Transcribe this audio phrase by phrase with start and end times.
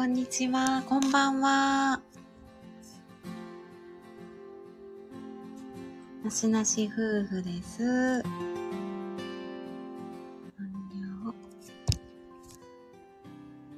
[0.00, 0.82] こんにちは。
[0.88, 2.00] こんばんは。
[6.24, 8.24] なしなし夫婦です。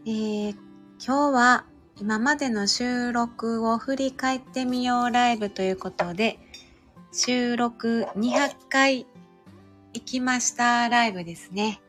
[0.07, 0.55] えー、今
[1.05, 1.64] 日は
[2.00, 6.39] 今までの収録を振り返ってみようライブということで、
[7.11, 9.09] 収録200回
[9.93, 11.82] 行きましたライブですね。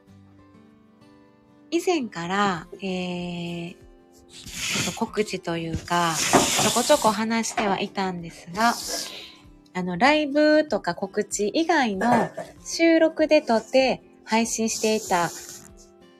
[1.70, 3.83] 以前から、えー、
[4.96, 8.74] 告知というか、ちょこちょこ話してはいたんですが、
[9.76, 12.30] あの、ライブとか告知以外の
[12.64, 15.30] 収録で撮って配信していた、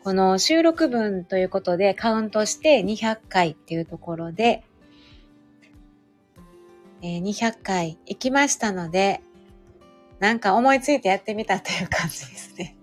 [0.04, 4.64] この収録分ということでカウントして200回っていうところで、
[7.02, 9.22] えー200回行きましたので、
[10.20, 12.78] なんか思いついてやってみたという感じですね。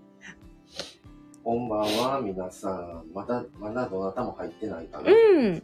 [1.43, 3.03] こんばんは、皆さん。
[3.15, 5.11] まだ、まだどなたも入ってないかな。
[5.11, 5.63] うん。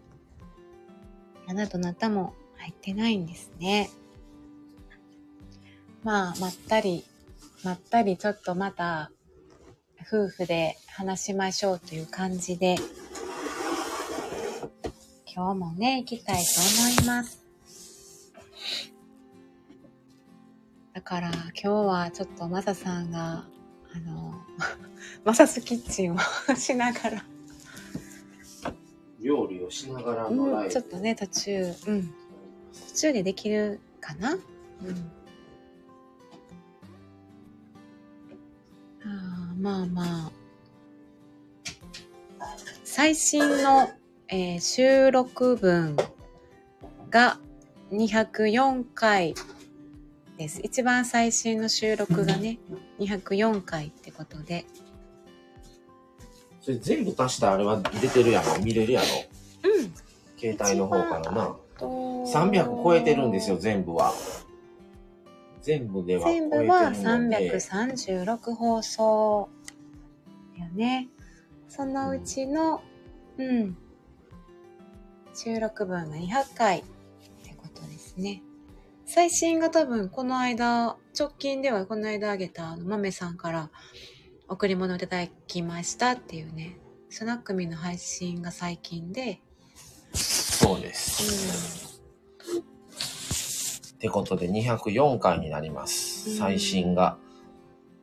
[1.48, 3.92] あなたなたも入ってないんですね。
[6.04, 7.06] まあ、まったり、
[7.64, 9.12] まったりちょっとまた、
[10.02, 12.78] 夫婦で話しましょうという感じで、
[15.32, 16.44] 今日もね、行きたいと
[17.02, 17.46] 思います。
[20.96, 23.46] だから今日はちょっとマサさんが、
[23.94, 24.34] あの、
[25.28, 26.18] マサスキッチンを
[26.56, 27.26] しながら、
[29.20, 30.72] 料理をしながらのライうん、ブ。
[30.72, 32.14] ちょっとね、途中、うん、
[32.88, 34.32] 途中でできるかな？
[34.32, 34.40] うん。
[39.04, 40.32] あーまあまあ。
[42.86, 43.90] 最新の、
[44.30, 45.98] えー収録分
[47.10, 47.38] が
[47.92, 49.36] 204回
[50.38, 50.62] です。
[50.64, 52.60] 一番最新の収録がね、
[53.00, 54.66] 204回ってことで。
[56.68, 58.62] それ全部足したあれは出てるやろ？
[58.62, 59.08] 見れるやろ？
[59.72, 59.94] うん。
[60.38, 61.56] 携帯の方からな。
[61.80, 64.12] と300超えてるんですよ、全部は。
[65.62, 67.56] 全部では超えて全部はるので。
[67.56, 69.50] 336放送
[70.58, 71.08] よね。
[71.70, 72.82] そのうちの、
[73.38, 73.78] うん、
[75.34, 76.84] 収録分が200回っ
[77.44, 78.42] てことですね。
[79.06, 83.70] 最新が多分この間、直近ではこの間あげたあの豆さんから
[84.48, 86.78] 贈り物をいただきましたっていうね、
[87.10, 89.42] スナックミの配信が最近で、
[90.14, 92.02] そうでうす。
[92.56, 96.30] ん、ってことで204回になります。
[96.30, 97.18] うん最新が。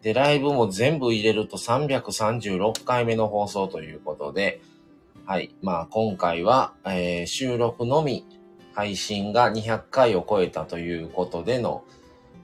[0.02, 4.60] で、ライブも全部入れると336回目の放送ということで、
[5.24, 5.54] はい。
[5.62, 8.26] まあ今回は、えー収録のみ
[8.74, 11.84] 配信が200回を超えたということでの、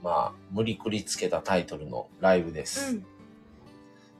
[0.01, 2.95] まあ無理くりつけたタイトルのライブです。
[2.95, 3.05] うん、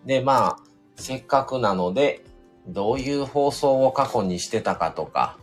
[0.05, 0.57] で、まあ、
[0.95, 2.23] せっかくなので、
[2.67, 5.37] どういう放送を過去にしてたかとか、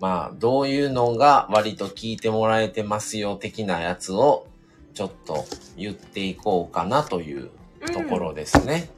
[0.00, 4.46] まあ、どういうのが割と聞いてもらえてますよ的なやつを、
[4.94, 5.44] ちょっと
[5.76, 7.50] 言っていこうかなという
[7.92, 8.90] ところですね。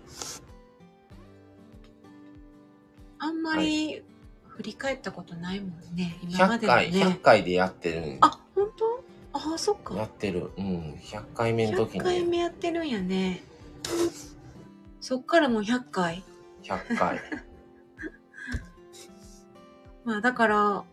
[3.18, 4.02] あんまり
[4.48, 6.18] 振り返ったことないもんね。
[6.22, 7.12] 今ま100回、でのね。
[7.16, 8.16] 100回でやってる。
[8.20, 9.04] あ、本当？
[9.54, 9.94] あ、そっか。
[9.94, 10.50] やってる。
[10.56, 10.94] うん。
[11.02, 13.42] 100回目の時100回に目やってるんやね。
[15.00, 16.22] そっからもう100回。
[16.62, 17.20] 100回。
[20.04, 20.84] まあだから、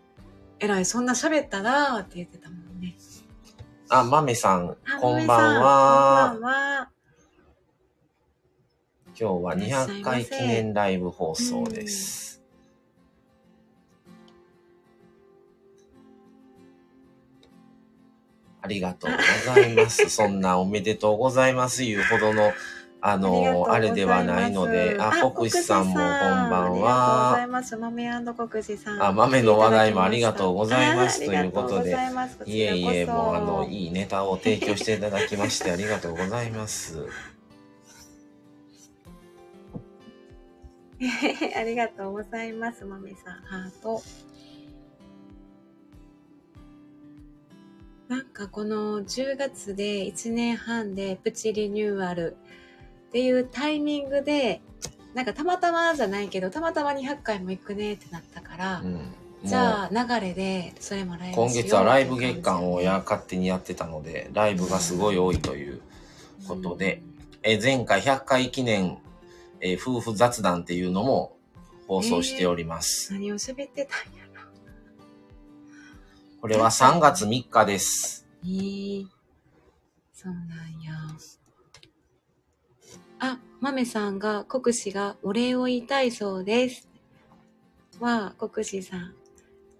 [0.60, 2.96] えらい、そんな喋ったなーって言ってたもんね。
[3.90, 6.30] あ、まめさん、あこんばんは。
[6.32, 6.90] こんばんは。
[9.20, 12.42] 今日はいらっしゃい200ませ回記念ライブ放送です。
[18.62, 20.10] ありがとうございます。
[20.10, 22.52] そんなおめでとうございますいうほどの、
[23.00, 27.42] あの、あれではないので、あ、国士さんもこんばんありがとうござは。
[27.44, 27.78] います。
[27.78, 29.04] 豆国士さん。
[29.04, 32.10] あ豆の話題もありがとうございますということでざ
[32.46, 37.06] いえいえ、もうあの、いいネタを提供していただきましてありがとうございます。
[41.56, 43.42] ありがとうございます、まめさん。
[43.44, 44.02] ハート。
[48.08, 52.38] なんかこの10月で1年半でプチリニューアル
[53.08, 54.62] っていうタイミングで、
[55.14, 58.94] なんかたまたまじゃないけど、たまたま200回も行くねってなったから、うん。
[58.94, 59.00] も
[59.44, 65.82] じゃあ流れでそれもライブ今月はライブ月間をやや勝手にやってたので、ライブがすごい多いという
[66.48, 67.02] ことで、
[67.44, 68.98] えー前回100回記念、
[69.62, 71.38] えー夫婦雑談っていうのも
[71.88, 73.14] 放送しております。
[73.14, 74.42] 何を喋ってたんやろ。
[76.42, 78.28] これは3月3日です。
[78.44, 79.06] えー、
[80.14, 80.77] そうなんや。
[83.62, 86.88] あ、豆さんが、国士がお礼を言いたいそうです。
[88.00, 89.14] わあ、国士さん。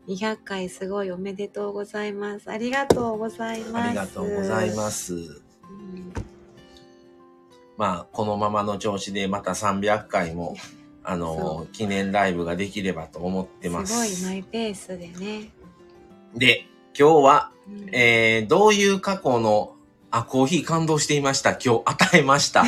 [0.08, 2.50] 200回すごいおめでとうございます。
[2.50, 3.76] ありがとうございます。
[3.76, 5.06] ありがとうございます。
[5.06, 5.14] す。
[5.14, 6.14] うん
[7.78, 10.56] まあ、このままの調子でまた300回も、
[11.04, 13.94] あその、記念ライブができればと思ってます。
[13.94, 15.52] すごいマイペースでね。
[16.34, 16.66] で、
[16.98, 19.76] 今日は、うんえー、どういう過去の、
[20.10, 21.52] あ、コーヒー感動していました。
[21.52, 22.66] 今日与えました。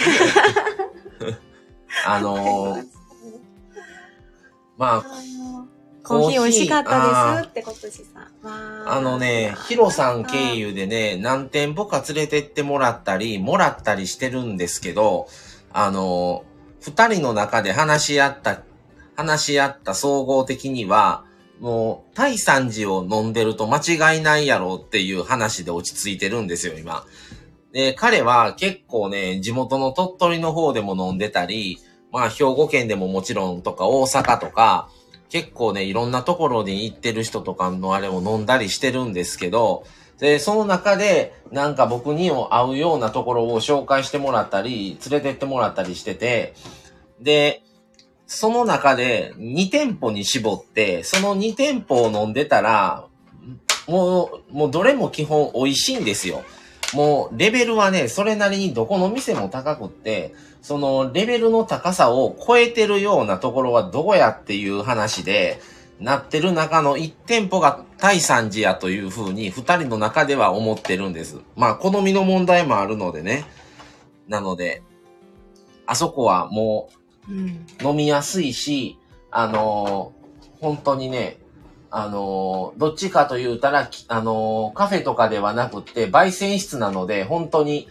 [2.05, 2.99] あのー
[4.79, 5.05] まあ、
[6.03, 8.47] コーヒー美味しかったあですって国士さん。
[8.47, 15.27] わあのね、ヒロさん経由でね、何店舗か連れてってもらったり、もらったりしてるんですけど、
[15.73, 16.45] あの、
[16.79, 18.61] 二人の中で話し合った、
[19.17, 21.25] 話し合った総合的には、
[21.59, 23.79] もう、大山寺を飲んでると間
[24.13, 27.05] 違いないやろうっていう話で落ち着いてるんですよ、今。
[27.73, 31.79] で、彼は結構ね、地元の鳥取の方でも飲んでたり、
[32.11, 34.89] まあ、兵庫県でももちろんとか、大阪とか、
[35.29, 39.85] 結構ね、いろんなところに行ってる人とかのあれを飲んだりしてるんですけど、
[40.19, 46.55] で、その中で、なんか僕にも合うようなところを紹介してもらったり、連れてってもらったりしてて、
[47.21, 47.61] で、
[48.27, 53.05] その中で2店舗に絞って、その2店舗を飲んでたら、
[53.87, 56.43] もう、もうどれも基本美味しいんですよ。
[56.93, 65.59] もう、レベルはね、それなりにどこの店も高くって、そのレベルの高さを超えてるようなところはどこやっていう話で、
[65.99, 71.37] なってる中の1店舗が大山寺やというふうに2人の中では思ってるんです。
[71.55, 73.45] まあ、好みの問題もあるのでね。
[74.27, 74.81] なので、
[75.85, 76.99] あそこはもう。
[77.83, 78.97] 飲みやすいし、
[79.31, 80.19] あのー
[80.59, 81.37] 本当にね、
[81.91, 87.87] あのーどっちかと言うたら、あのーカフェとかではなくて、焙煎室なので、本当に、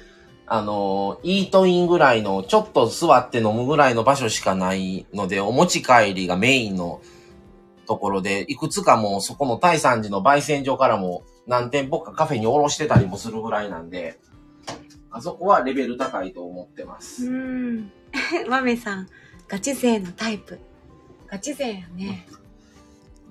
[0.51, 7.01] あのーイートインぐらいの、ちょっと座って飲むぐらいの場所しかないので、お持ち帰りがメインの
[7.87, 14.19] ところで、いくつかもうそこの大山寺の焙煎所からも何店舗かカフェにおろしてたりもするぐらいなんで、
[15.11, 17.27] あそこはレベル高いと思ってます。
[17.27, 17.91] うん。
[18.49, 19.09] マメさん、
[19.49, 20.59] ガチ勢のタイプ。
[21.27, 22.27] ガチ勢やね。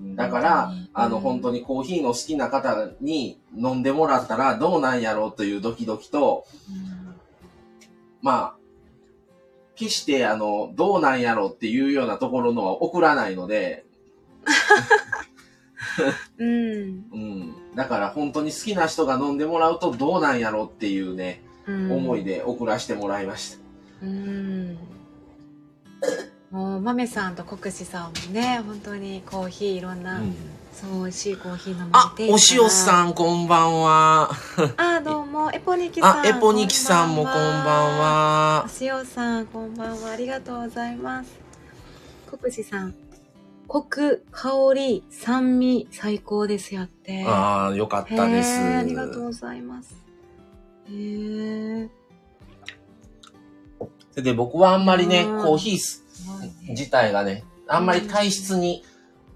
[0.00, 6.46] だからあの、うん本当にコーヒーの好きな方に飲んでもらったらどうなんやろうというドキドキと、
[8.22, 8.56] まあ、
[9.76, 13.84] 決して、あの、どうなんやろうっていうようなところのは送らないので、
[16.38, 17.04] うん。
[17.12, 17.74] うん。
[17.74, 21.92] だから本当に好きな人が飲んでもらうとどうなんやろうっていうね、うん。
[21.92, 23.58] 思いで送らせてもらいました。
[24.02, 24.78] うん。
[26.50, 30.34] もう、マメさんと国士さんもね、本当にコーヒーいろんな、うん
[30.80, 34.30] そう、美味しいコーヒー飲まれあてい、るお塩さんこんばんは。
[34.76, 37.34] あ、どうも、エポニキさん。、あエポニキさんもこんばん
[37.98, 38.66] は。
[38.66, 40.10] お塩さん、こんばんは。
[40.10, 41.30] ありがとうございます。
[42.38, 42.94] 国士さん。
[43.66, 47.24] コク、香り、酸味、最高ですよって。
[47.26, 48.50] ああ、よかったです。
[48.50, 49.94] へーありがとうございます。
[50.88, 51.88] へえ。
[54.22, 56.04] で僕はあんまりね、うんコーヒーす。
[56.68, 58.84] 自体がね、あんまり体質に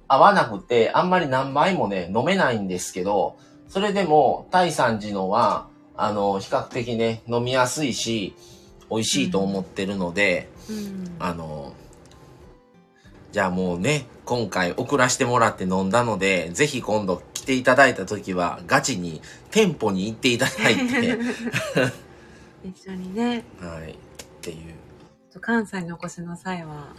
[0.08, 3.36] 合わなくて、あんまり何杯もね、飲めないんですけど、
[3.68, 8.34] それでも、大山寺のは、あの、比較的ね、飲みやすいし、
[8.90, 11.16] 美味しいと思ってるので、うん。
[11.18, 11.72] あの、
[13.32, 21.18] じゃあもうね、今回送らせてもらって飲んだので、ぜひ今度来ていただいた時は、ガチに店舗に行っていただいて、
[22.62, 23.96] 一緒にね、はい、っ
[24.42, 26.92] ていう、関西にお越しの際は、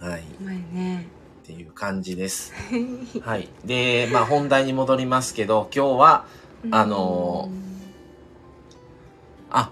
[0.00, 0.46] はい、うん。
[0.46, 1.06] うまいね。
[1.46, 2.52] っていう感じです。
[3.22, 3.48] はい。
[3.64, 6.24] で、まあ本題に戻りますけど、今日は、
[6.72, 7.62] あのうん
[9.48, 9.70] あ、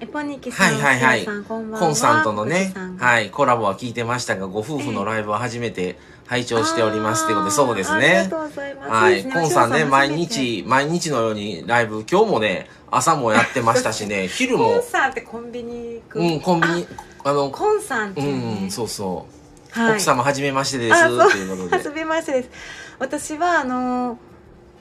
[0.00, 1.44] エポニキさん、はいはいはい。
[1.46, 8.36] コンさんとのねはい、コラボは聞いてましたが、ご夫婦のライブは初めて拝聴しておりますっていうことで、そうですねが。
[8.38, 8.90] とうございます。
[8.90, 9.24] はい。
[9.24, 16.18] コンさんね、毎日、毎日のようにライブ、今日もね、朝もやってましたしね、昼 コンも、さんってコンビニ行く。
[16.18, 16.86] うん、コンビニ、
[17.24, 17.32] ああ。
[17.32, 18.66] の、コンさんってういうね。
[18.66, 19.41] ん、そうそう。
[19.72, 19.92] はい。
[19.92, 21.76] 奥様はじめましてです、っていうことで。
[21.76, 22.50] はじめましてです。
[22.98, 24.18] 私は、あの、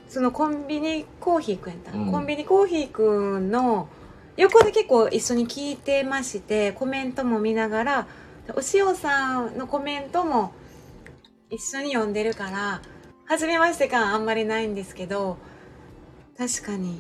[0.10, 3.88] そのコンビニコーヒーくんやった、うんコンビニコーヒーくんの
[4.36, 8.07] 横で結構一緒に聞いてまして、コメントも見ながら、
[8.50, 10.53] お塩さんのコメントも
[11.50, 12.81] 一緒に読んでるから、
[13.25, 15.38] はじめまして感あんまりないんですけど、
[16.38, 17.00] 確かに、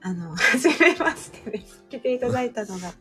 [0.00, 1.84] あの、 はじめましてです。
[1.90, 2.92] 来ていただいたのが。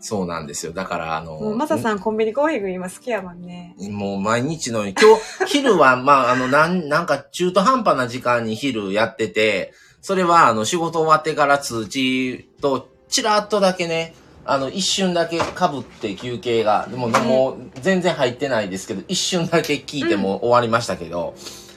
[0.00, 0.72] そうなんですよ。
[0.72, 3.74] だから、あの、もう、マサさんコンビニコーヒー今好きやもんね。
[3.90, 14.14] もう毎日のように、今日、 昼は、まあ、あの、なん、なんか中途半端な時間に昼やってて、それは、あの、仕事終わってから通知と、ちらっとだけね、
[14.44, 21.34] あの、一瞬だけ被って休憩が、でも、もう全然入ってないですけど、一瞬だけ聞いても終わりましたけど、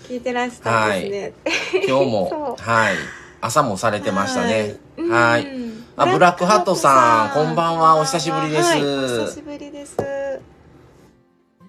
[0.07, 1.33] 聞いてらしたんですね。
[1.73, 2.95] 今日そも、 うはい、
[3.41, 4.77] 朝もされてましたね。
[5.09, 5.55] ははいい。
[5.55, 9.95] うんあブラックハットさんこんばんはお久しぶりですはいお久しぶりです。
[9.99, 10.03] あ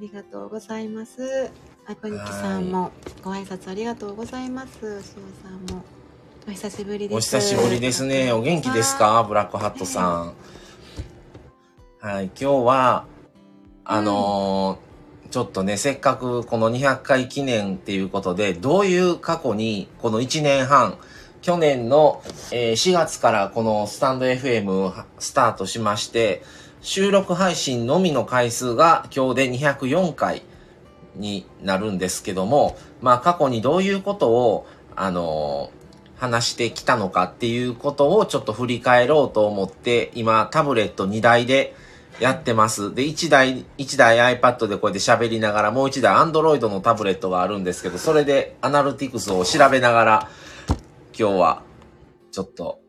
[0.00, 1.50] りがとうございます。
[1.86, 5.02] あこにきさんもご挨拶ありがとうございます。
[5.02, 5.84] しおさんも
[6.48, 7.36] お久しぶりです。
[7.36, 8.32] お久しぶりですね。
[8.32, 9.22] お元気ですか？
[9.28, 10.32] ブラックハットさん。
[12.00, 13.04] はい、今日は、
[13.84, 14.92] あのー
[15.32, 20.98] ちょっとね、せっかくこの200回記念っていうことで、どういう過去に、この1年半、
[21.42, 22.22] 去年の、
[22.52, 26.42] えー4月からこのスタンド FM スタートしまして、
[26.80, 30.42] 収録配信のみの回数が今日で204回
[31.16, 35.82] になるんですけども、まあ過去にどういうことを、あのー
[36.22, 41.74] 話してきたのかっていうことをちょっと振り返ろうと思って、今タブレット2台で
[42.20, 42.94] やってます。
[42.94, 50.28] で、1台、1台 iPad でこうやって喋りながら、もう1台 Android のタブレットがあるんですけど、それでアナルティクスを調べながら、
[51.22, 51.62] 今日は
[52.32, 52.80] ちょっと、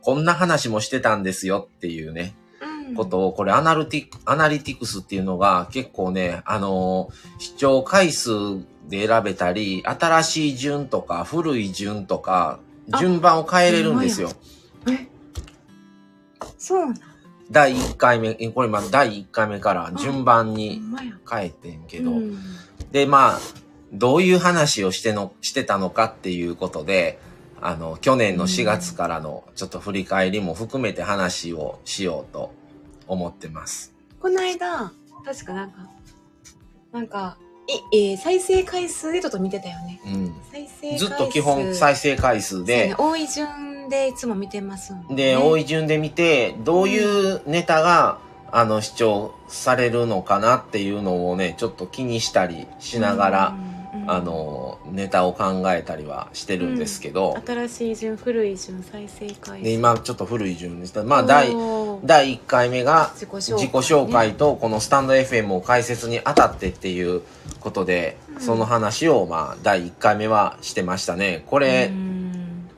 [0.00, 2.34] こんな話もしてたんですよっていうね、
[2.88, 2.94] うん。
[2.94, 8.30] ことを、これアナルティアナリティクスっていうのが結構ね、あのー視聴回数
[8.88, 12.58] で選べたり、新しい順とか古い順とか、
[12.98, 14.30] 順番を変えれるんですよ。
[14.90, 15.06] え？
[16.56, 16.94] そうなん？
[17.50, 20.80] 第1回目、えこれ今第1回目から順番ほに
[21.30, 22.38] 変えてんけど、うん。
[22.90, 23.40] で、まあ、
[23.92, 27.18] どういう話をしての、してたのかっていうことで、
[27.60, 32.52] あの、去年の4月からのちょっと振り返りも含めて話をしようと
[33.06, 33.92] 思ってます。
[34.20, 34.92] この間、
[35.24, 35.88] 確かなんか、
[36.92, 37.36] なんか、
[37.92, 40.00] い、えー再生回数でちょっと見てたよね。
[40.06, 40.34] うん。
[40.50, 41.06] 再生回数。
[41.06, 45.14] ずっと基本再生回数でね、、多い順でいつも見てますもんね。
[45.16, 48.18] で、多い順で見て、どういうネタが、
[48.52, 53.69] あの、視聴されるのかなっていうのをね、ちょっと気にしたりしながら、、うんうん
[54.06, 59.64] あ、の、ネタを考えたりはしてるんですけど、新しい順、古い順、再生回数。
[59.64, 61.02] で、今ちょっと古い順にした。
[61.02, 61.54] まあ、第、
[62.04, 67.22] 第1回目が自己紹介、とこのスタンド FM を解説にあたってっていう
[67.60, 71.44] ことで、うんその話をまあ第1回目はしてましたね。
[71.46, 72.70] こうれ、ん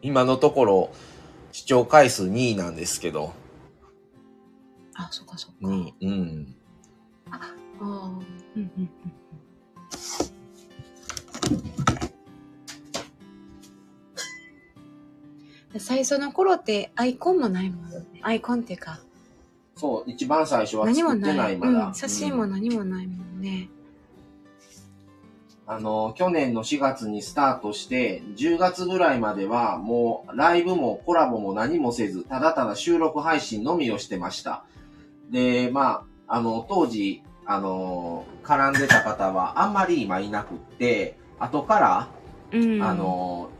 [0.00, 0.90] 今のところ
[1.52, 3.34] 視聴回数2位なんですけど、
[4.94, 5.56] あ、そっかそっか。
[5.66, 6.06] 2位。
[6.06, 6.54] うん。
[7.30, 7.90] あーうん
[8.56, 8.90] うんうん
[15.80, 18.04] 最初の頃ってアイコンもないもんね。
[18.22, 19.00] アイコンっていうか、
[19.76, 21.44] そう、一番最初は何も作ってな。
[21.44, 21.86] ないい、まだ。
[21.88, 23.68] うん、写真も何もないもんね。
[25.68, 34.64] あの、去年の4月にスタートして、10月ぐらいまではもうライブもコラボも何もせず、ただただ収録配信のみをしてました。
[35.30, 42.08] で、まあ、あの、当時、あの、絡んでた方はあんまり今いなくって、後から、
[42.52, 42.82] うん。
[42.82, 43.50] あ、の、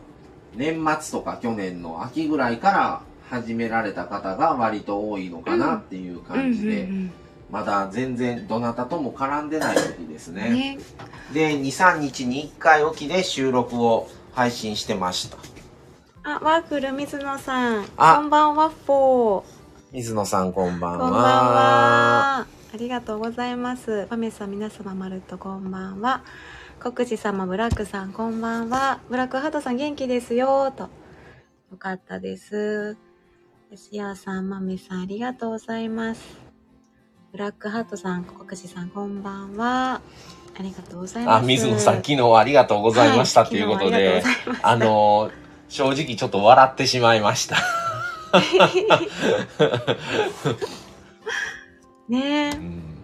[0.56, 7.12] 年末とか去年の秋ぐらいから始められた方が割と多いのかなっていう感じで、うん
[7.50, 10.78] まだ全然どなたとも絡んでない時ですうんうんね。
[11.32, 15.38] で、2、3日に1回おきで収録を配信してました。
[16.24, 17.86] あ、ワッフル水野さん。
[17.96, 19.44] あこんばんは、フォー。
[19.92, 20.98] 水野さんこんばんは。
[20.98, 22.46] こんばんは。
[22.74, 24.06] ありがとうございます。
[24.10, 26.22] パメさん、皆様、まるっとこんばんは。
[26.78, 29.00] 国士様、ブラックさん、こんばんは。
[29.08, 30.70] ブラックハートさん、元気ですよ。
[30.76, 30.84] と。
[30.84, 32.96] よかったです。
[33.74, 36.22] シアさん、マメさん、ありがとうございます。
[37.32, 40.00] ブラックハートさん、国士さん、こんばんは。
[40.58, 41.42] ありがとうございます。
[41.42, 44.22] あ、水野さん昨日はありがとうございましたということで、
[44.62, 45.30] ああの、
[45.68, 47.56] 正直ちょっと笑ってしまいました。
[52.08, 52.56] ねえ。
[52.56, 52.95] うん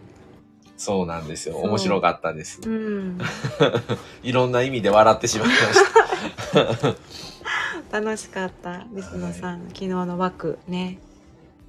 [0.84, 1.58] そうなんですよ。
[1.58, 2.60] 面白かったです。
[2.66, 3.18] うん。
[4.24, 6.92] いろんな意味で笑ってしまいまし
[7.90, 7.92] た。
[8.00, 10.98] 楽しかった水野さん、昨日の枠ね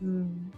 [0.01, 0.51] うん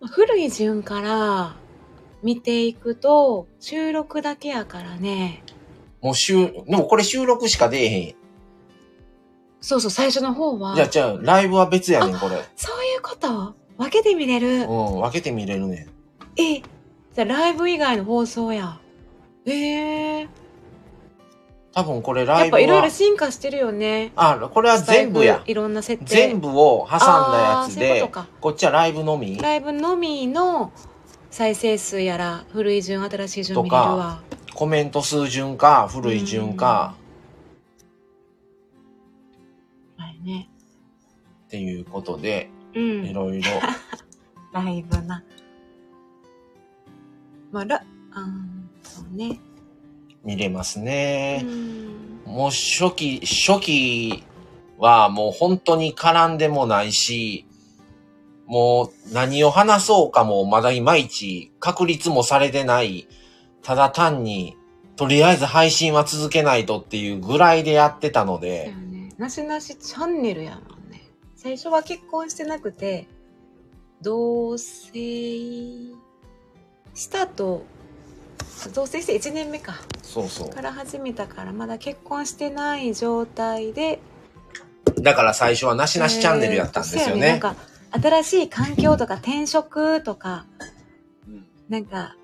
[0.00, 1.56] 古い順から
[2.22, 5.42] 見ていくと収録だけやからね
[6.00, 8.14] もう収、でもこれ収録しか出えへん。
[9.60, 12.42] そうそう最初の方はじゃあ、じゃあ、ライブは別やねん、これ。
[12.56, 13.63] そういうこと？
[13.78, 14.62] 分けて見れる。
[14.62, 15.88] うん、分けて見れるね。
[16.36, 16.40] ん。
[16.40, 16.62] え
[17.14, 18.80] じゃあライブ以外の放送や。
[19.46, 20.28] ええ。
[21.72, 24.12] 多分これライブやっぱいろいろは、進化してるよね。
[24.14, 25.42] あ、これは全部や。
[25.46, 26.14] いろんな設定。
[26.14, 29.36] 全部を挟んだやつあーそういうでことか、こっちはライブのみ。
[29.38, 30.72] ライブのみの
[31.30, 34.22] 再生数やら古い順新しい順見れるわ。
[34.54, 36.94] コメント数順か、古い順か、
[40.24, 40.48] ね。
[41.46, 43.04] っていうことで、うん。
[43.06, 43.50] いろいろ、
[44.52, 45.22] ライブな。
[47.50, 47.82] まあ、ら、
[48.16, 49.38] うん、そうね。
[50.24, 51.42] 見れますうね。
[51.42, 52.22] ん。
[52.24, 54.24] もう初期、初期
[54.78, 57.46] はもう本当に絡んでもないし、
[58.46, 63.08] もう何を話そうかもまだいまいち確立もされてない。
[63.62, 64.56] ただ単に、
[64.96, 69.08] とりあえず配信は続けないとっていうぐらいでやってたので、ね。
[69.18, 70.73] なしなしチャンネルやもんね。
[71.44, 73.06] 最初は結婚してなくて、
[74.00, 75.94] 同棲
[76.94, 77.66] したと、
[78.74, 79.74] 同棲して1年目か。
[80.02, 80.48] そうそう。
[80.48, 84.00] から始めたから、まだ結婚してない状態で、
[85.02, 87.40] だから最初はなしなしチャンネルやったんですよねえーそうやなん。
[87.40, 87.56] か、
[88.22, 90.46] 新しい環境とか転職とか、
[91.28, 92.16] うんなんか、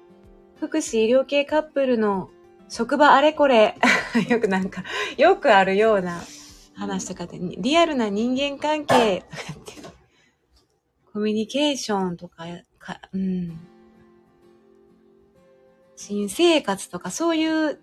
[0.60, 2.30] 福祉医療系カップルの
[2.70, 3.74] 職場あれこれ、
[4.30, 4.82] よくなんか、
[5.18, 6.22] よくあるような
[6.80, 9.22] 話とかで、リアルな人間関係
[9.76, 9.94] とか、
[11.12, 12.46] コミュニケーションとか、
[12.78, 13.60] かうん。
[15.94, 17.78] 新生活とかそういう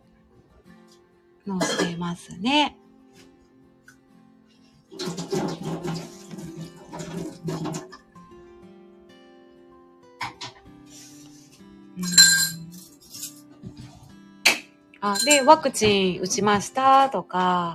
[1.45, 2.75] のをしてますね。
[11.97, 12.37] うん
[14.99, 17.73] あ、で、ワクチン打ちましたとか、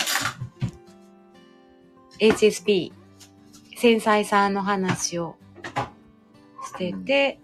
[2.22, 2.92] HSP、
[3.76, 5.34] 繊細さんの話を
[6.64, 7.40] してて、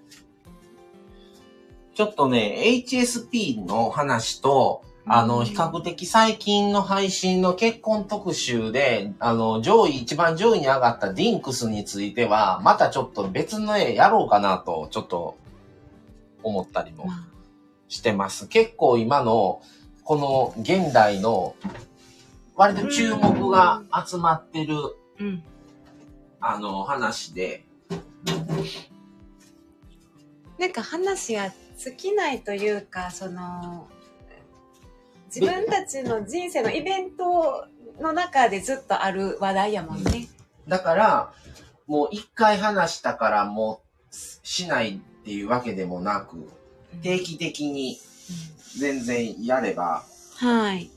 [1.97, 15.37] ちょっとね、HSP の話と、あの、うん比較的最近の配信の結婚特集で、あの、上位、一番上位に上がったディンクスについては、またちょっと別の絵やろうかなと、ちょっと
[16.45, 17.29] 思ったりもまあ
[17.89, 18.47] してます。
[18.47, 19.61] 結構今の、
[20.05, 21.57] この現代の、
[22.59, 24.75] 割と注目が集まってる、
[25.21, 25.45] うん。
[26.41, 27.65] あの、話で、
[30.59, 33.88] なんか話が尽きないというか、その、
[35.33, 37.66] 自分たちの人生のイベント
[38.01, 40.29] の中でずっとある話題やもんね。
[40.66, 41.33] だから、
[41.87, 46.51] もう一回話したからもうしないっていうわけでもなく、
[47.05, 48.01] 定期的に
[48.77, 50.03] 全然やれば
[50.35, 50.90] はい。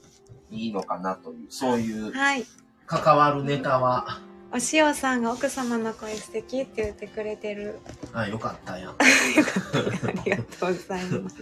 [0.52, 2.46] いいのかなという、そういうはい。
[2.86, 4.20] 関わるネタは、
[4.54, 7.80] お塩さんが奥様の声素敵って言ってくれてる。
[8.14, 8.92] あ、よかったやん。
[9.00, 9.04] あ
[10.26, 11.36] りがとうございます。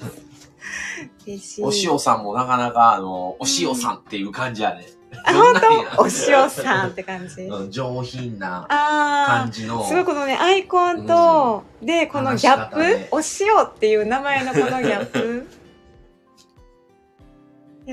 [1.26, 1.64] 嬉しい。
[1.64, 4.86] お塩さんもなかなか、あの、お塩さんっていう感じやね。
[5.26, 7.42] あ、どんなんや本当お塩さんって感じ。
[7.42, 9.88] うん上品なあ感じのあ、。
[9.88, 15.39] すごいこのね、アイコンと、で、このギャップ、ねお塩っていう名前のこのギャップ？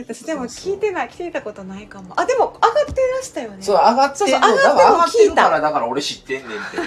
[0.02, 2.18] 私でも聞いてない、聞いたことないかも。
[2.20, 3.58] あ、でも上がってらしたよね。
[3.62, 6.76] そう、上がってる上がってる聞いたから、だから俺知ってんねんって。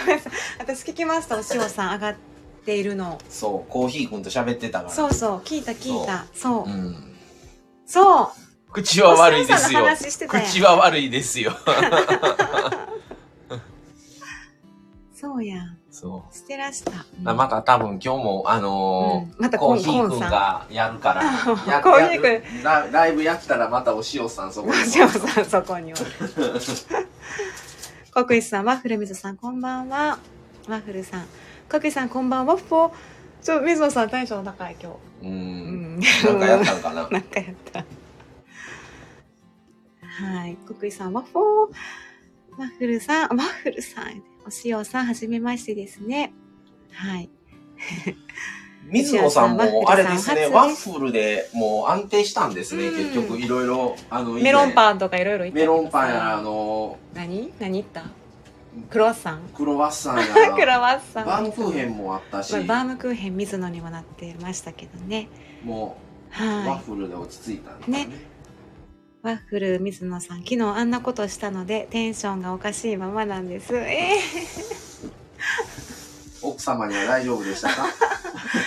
[0.00, 0.32] ごめんなさい。
[0.58, 2.14] 私聞きました、お塩さん上がっ
[2.64, 3.18] ているの。
[3.28, 4.90] そう、コーヒーくんと喋ってたから。
[4.90, 6.26] そうそう、聞いた聞いた。
[6.34, 6.72] そうう。
[6.72, 7.16] ん。
[7.86, 8.28] そう。
[8.72, 9.80] 口は悪いですよ
[10.28, 11.56] 口は悪いですよ。
[15.14, 15.77] そうやん。
[16.00, 16.34] そう。
[16.34, 17.04] してらした。
[17.34, 21.22] また多分今日も、あのーうんまたコーヒーくんがやるから、
[21.72, 24.74] やコーヒーくんラライブやったらまたお塩さんそこに。
[24.74, 26.02] お塩さん、そこにおる。
[28.24, 30.18] 国石さん、ワッフル水さん、こんばんは。
[30.68, 31.26] ワッフルさん。
[31.68, 32.54] 国石さん、こんばんは。
[32.54, 32.92] ワッフォー。
[33.42, 34.96] ちょ、水野さん、テンション高い、今う。
[35.22, 35.28] 日。
[35.28, 36.00] うんん。
[36.00, 37.08] なんかやったんかな。
[37.10, 37.84] なんかやった。
[40.24, 40.56] はい。
[40.66, 41.74] 国井さん、ワッフォー。
[42.58, 44.22] ワッフルさん、ワッフルさん。
[44.48, 46.32] お塩さん、はじめましてですね。
[46.92, 47.28] はい。
[48.90, 53.96] 水野さんもあれですね、 ワワッフルでもう安定したんですね、うん結局いろいろ。
[54.08, 54.72] あの、メロンン。
[54.72, 57.52] パンとかいろいろメロンパンやら、あの、何？
[57.58, 58.04] 何言った？
[58.90, 59.40] クロワッサン？
[59.54, 60.16] クロワッサン
[60.56, 61.26] クロワッサン。
[61.26, 65.28] バームクーヘンもあったしまあ、、バームクーヘン水野にもなってましたけどね。
[65.64, 65.98] も
[66.40, 66.78] う、ワッはい。
[66.86, 68.08] フルで落ち着いたんですね。
[69.24, 73.74] ねワッフル水野さん、昨日あんなことしたのでテンションがおかしいままなんです。
[73.76, 74.18] え
[76.40, 77.82] 奥様には大丈夫でしたか？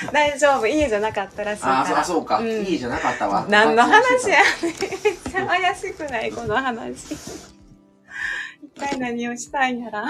[0.10, 0.68] ー、 大丈夫。
[0.68, 1.80] 家じゃなかったらしいから。
[1.80, 3.46] ああ、そうか、うん家じゃなかったわ。
[3.50, 4.66] 何の話やねん。
[4.66, 4.76] めっ
[5.32, 7.14] ちゃ怪しくないこの話。
[7.14, 10.06] 一体何をしたいんやら。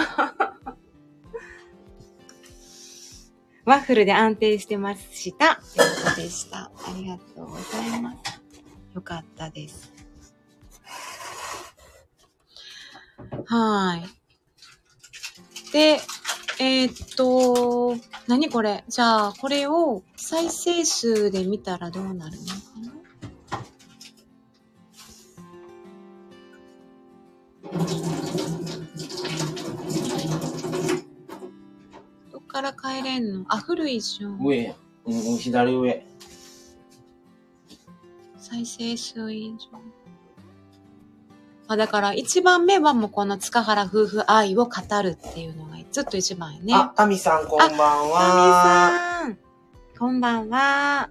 [3.63, 5.56] ワッフルで安定してました。
[5.75, 6.58] ということでした。
[6.58, 7.62] ありがとうござ
[7.95, 8.41] います。
[8.95, 9.90] よかったです。
[13.53, 14.07] はい。
[15.73, 15.99] で、
[16.57, 18.85] えー、っと、何これ？
[18.87, 22.93] じゃあ、これを再生数で見たらどうなるのかな？
[32.31, 33.45] どっから帰れんの？
[33.49, 34.39] あ、古いじゃん。
[34.39, 34.73] 上や。
[35.05, 36.07] うん、左上。
[38.37, 39.67] 再生数以上。
[41.71, 46.73] あ、だから一番目はもうこの塚原夫婦愛を語るっていうのがずっと一番やね。
[46.73, 48.91] あ、タミさんこんばんタミは。
[49.23, 49.38] さん。
[49.97, 51.10] こんばんは。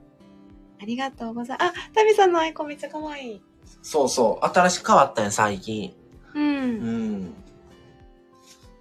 [0.83, 1.71] ありがとうございます。
[1.71, 3.43] あ、タミさんのアイコンめっちゃ可愛い。
[3.83, 4.47] そうそう。
[4.47, 5.95] 新しく変わったんや、最近。
[6.35, 6.39] う。
[6.39, 7.35] うんん。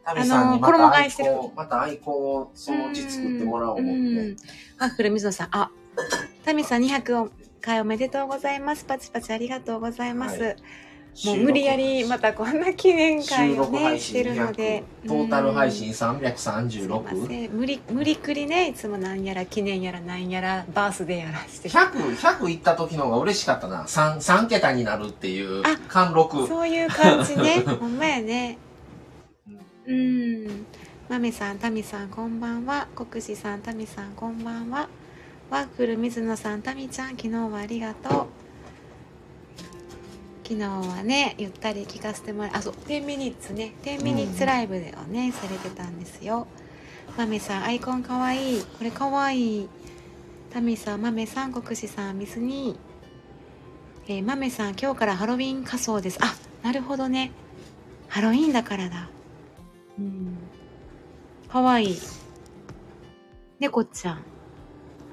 [0.04, 4.00] タミさんにまたアイコン、またアイコンをそのうち作ってもらおう思って。
[4.02, 4.36] ん
[4.80, 5.72] ワッフル水野さん、あ、
[6.44, 7.30] タミさん200
[7.62, 8.84] 回おめでとうございます。
[8.84, 10.42] パチパチありがとうございます。
[10.42, 10.56] はい
[11.26, 15.08] もう無理やりまたこんな記念会収をね、してるので200。
[15.08, 17.28] トータル配信うんすいま336。
[17.28, 21.70] せん無理、無理くりね、いつもなんやら記念やらなんやらバースデーやらして。
[21.70, 23.84] 100、100いった時の方が嬉しかったな。
[23.86, 26.48] 3、3桁になるっていうあ貫禄。
[26.48, 27.64] そういう感じね。
[27.80, 28.58] ほんまやね。
[29.88, 30.66] うん。
[31.10, 32.88] まめさん、たみさん、こんばんは。
[32.96, 34.88] 国士さん、たみさん、こんばんは。
[35.50, 38.28] ワッフル水野さん、たみちゃん、昨日はありがとう。
[40.50, 46.48] 昨日はね、ゆったり聞かせてもらい、あ、そう、10ミニッツね、10ミニッツライブでをね、されてたんですよ。
[47.16, 48.62] まめさん、アイコンかわいい。
[48.64, 49.70] これかわいい。
[50.50, 52.90] たみさん、まめさん、国士さん、ミスニー。
[54.12, 57.32] えー、まめさん今日からハロウィン仮装ですあなるほどね
[58.08, 59.08] ハロウィンだからだ
[60.00, 60.36] うん
[61.48, 61.98] かわいい
[63.60, 64.22] 猫ちゃんほ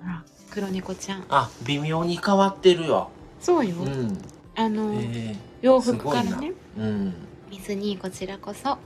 [0.06, 3.10] ら黒猫ちゃんあ、微妙に変わってるよ。
[3.38, 4.18] そうよ、うん。
[4.56, 6.52] あの、え洋服からね。
[6.78, 7.14] えうん。
[7.50, 8.78] 水にこちらこそ。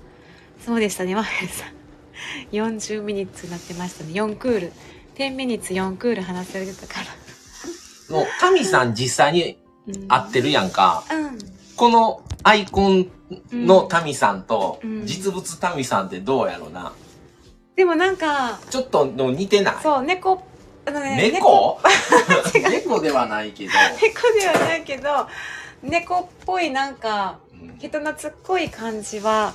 [0.64, 1.14] そうでしたね。
[1.14, 1.72] まめさん。
[2.54, 4.12] 40ミニッツになってましたね。
[4.12, 4.72] 4クール。
[5.16, 8.16] 10ミニッツ4クール話されてたから。
[8.16, 10.08] もう、タミさん実際にうん。
[10.08, 11.04] 会ってるやんか。
[11.10, 11.38] うん。
[11.76, 13.10] このアイコン
[13.52, 15.06] のタミさんとうん。
[15.06, 16.92] 実物タミさんってどうやろな。
[17.76, 19.74] でもなんかちょっと似てない？
[19.82, 20.42] そう猫
[20.84, 21.80] あのね猫？
[22.70, 23.72] 猫ではないけど。
[24.02, 25.08] 猫ではないけど
[25.82, 27.78] 猫っぽいなんかうん。
[27.78, 29.54] 人懐っこい感じは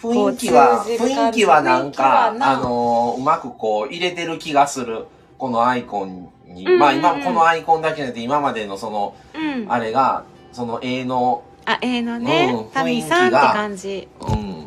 [0.00, 5.06] 雰囲気は、雰囲気はなんか、あのーうまくこう入れてる気がする。
[5.38, 6.66] このアイコンに。
[6.66, 6.78] うんうんうん。
[6.78, 9.72] まあ今、このアイコンだけじゃなくて今までのその、うん。
[9.72, 14.08] あれが、その絵の、あええのね、うんタミさんって感じ。
[14.20, 14.66] うん。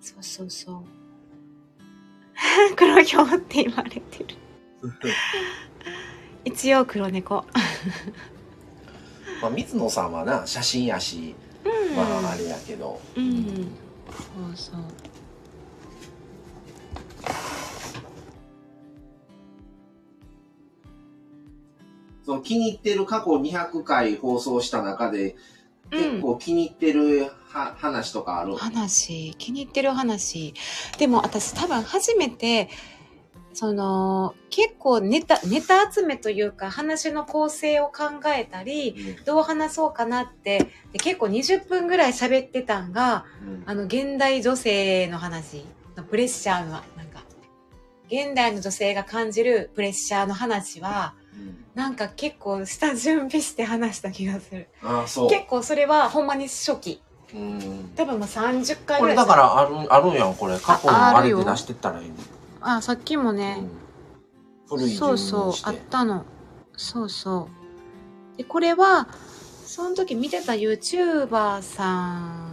[0.00, 0.84] そうそうそう。
[2.76, 4.36] 黒ひょうって言われてる。
[6.44, 7.44] 一応黒猫
[9.40, 13.00] まあ、水野さんはな、写真やし、うん、まああれやけど。
[13.16, 13.44] うん
[14.08, 14.74] そうそう
[22.24, 25.38] その気に入ってる過去200回放送した中で、うん
[25.90, 28.54] 結構気に入ってるは話とかある。
[28.56, 30.52] 話気に入ってる話
[30.98, 32.68] でも私多分初めて
[33.58, 43.62] その結構ネタネタ集めというか話の構成を考えたりどう話そうかなってで結構20分ぐらい喋ってたんがうん。
[43.66, 45.64] あの現代女性の話
[45.96, 47.24] のプレッシャーのなんか
[48.06, 51.64] 現代の女性が感じるプレッシャーの話はうん。
[51.74, 54.68] なんか結構下準備して話した気がする。
[54.84, 55.28] ああ、そう。
[55.28, 57.02] 結構それはほんまに初期。
[57.34, 57.90] うん。
[57.96, 60.56] 多分もう30回これぐらいだからある、あるんやん、これ。
[60.60, 62.14] 過去のあれで出してったらいいの。
[62.60, 63.64] あさっきもね、
[64.70, 64.88] うん。
[64.90, 66.24] そうそうあったの。
[66.76, 67.48] そうそ
[68.34, 68.38] う。
[68.38, 69.08] でこれは
[69.64, 72.48] その時見てた YouTuber さん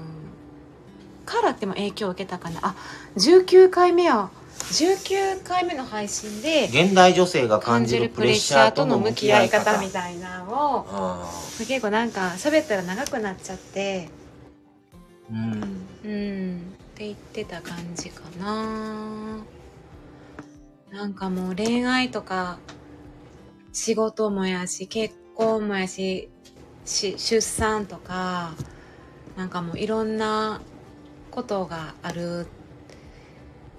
[1.26, 2.60] からっても影響を受けたかな。
[2.62, 2.76] あ
[3.18, 4.30] 19回目や
[4.72, 14.10] 19回目の配信で現代女性が感感じじるるプレッシャャーとの向き合い方みたいなのをあ結構なんか喋ったら長くなっちゃって。
[15.32, 15.88] ーうん。
[16.04, 16.76] うん。
[16.96, 19.40] って言ってた感じかな
[20.96, 22.58] なんかもう恋愛とか
[23.74, 26.30] 仕事もやし結婚もやし
[26.86, 28.54] し出産とか
[29.36, 30.62] なんかもういろんな
[31.32, 32.48] ことがある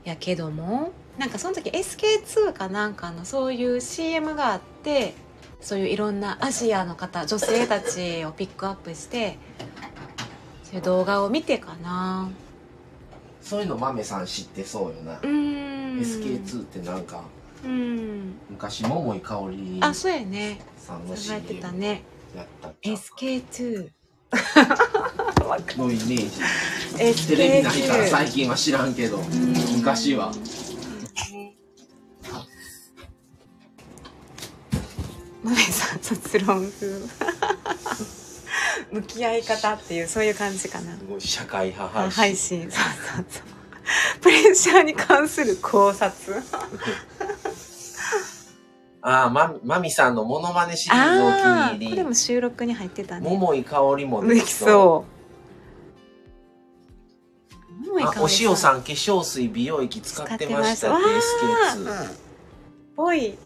[0.05, 5.15] やけどもなんかその時 SK2 かなんかのそういう CM があって
[5.63, 9.39] そういういろんなアジアの方女性たちをピックアップして
[10.65, 12.29] そういう動画を見てかな
[13.41, 15.19] そういうの豆さん知ってそうよな。
[15.19, 15.66] うーん
[16.01, 17.23] SK2 ってなんか、
[17.65, 18.35] うん。
[18.51, 20.61] 昔桃井かおりあそうやね。
[20.79, 22.03] さんの CM てたね。
[22.35, 23.91] やったっけ SK2
[25.79, 26.27] のイメージ。
[26.97, 29.19] SK2 テレビないから最近は知らんけど、
[29.77, 30.33] 昔は。
[35.43, 37.01] 豆さん卒論風。
[38.91, 40.97] 向き合い方っていうそういう感じかな。
[40.97, 42.69] すごい社会派あ配信。
[42.69, 42.71] 配信。
[42.71, 42.83] そう
[43.17, 43.56] そうそう
[44.21, 46.43] プレッシャーに関する考察。
[49.03, 51.91] ああ、ま、まみさんのモノマネシリーズお気に入り。
[51.91, 53.29] これも収録に入ってたね。
[53.29, 55.17] 桃井香りもできそう。
[57.87, 60.97] 桃井あかお塩さん化粧水美容液使ってました。
[60.97, 61.37] って使
[61.73, 62.09] ってま SK2
[62.97, 63.39] ぽい。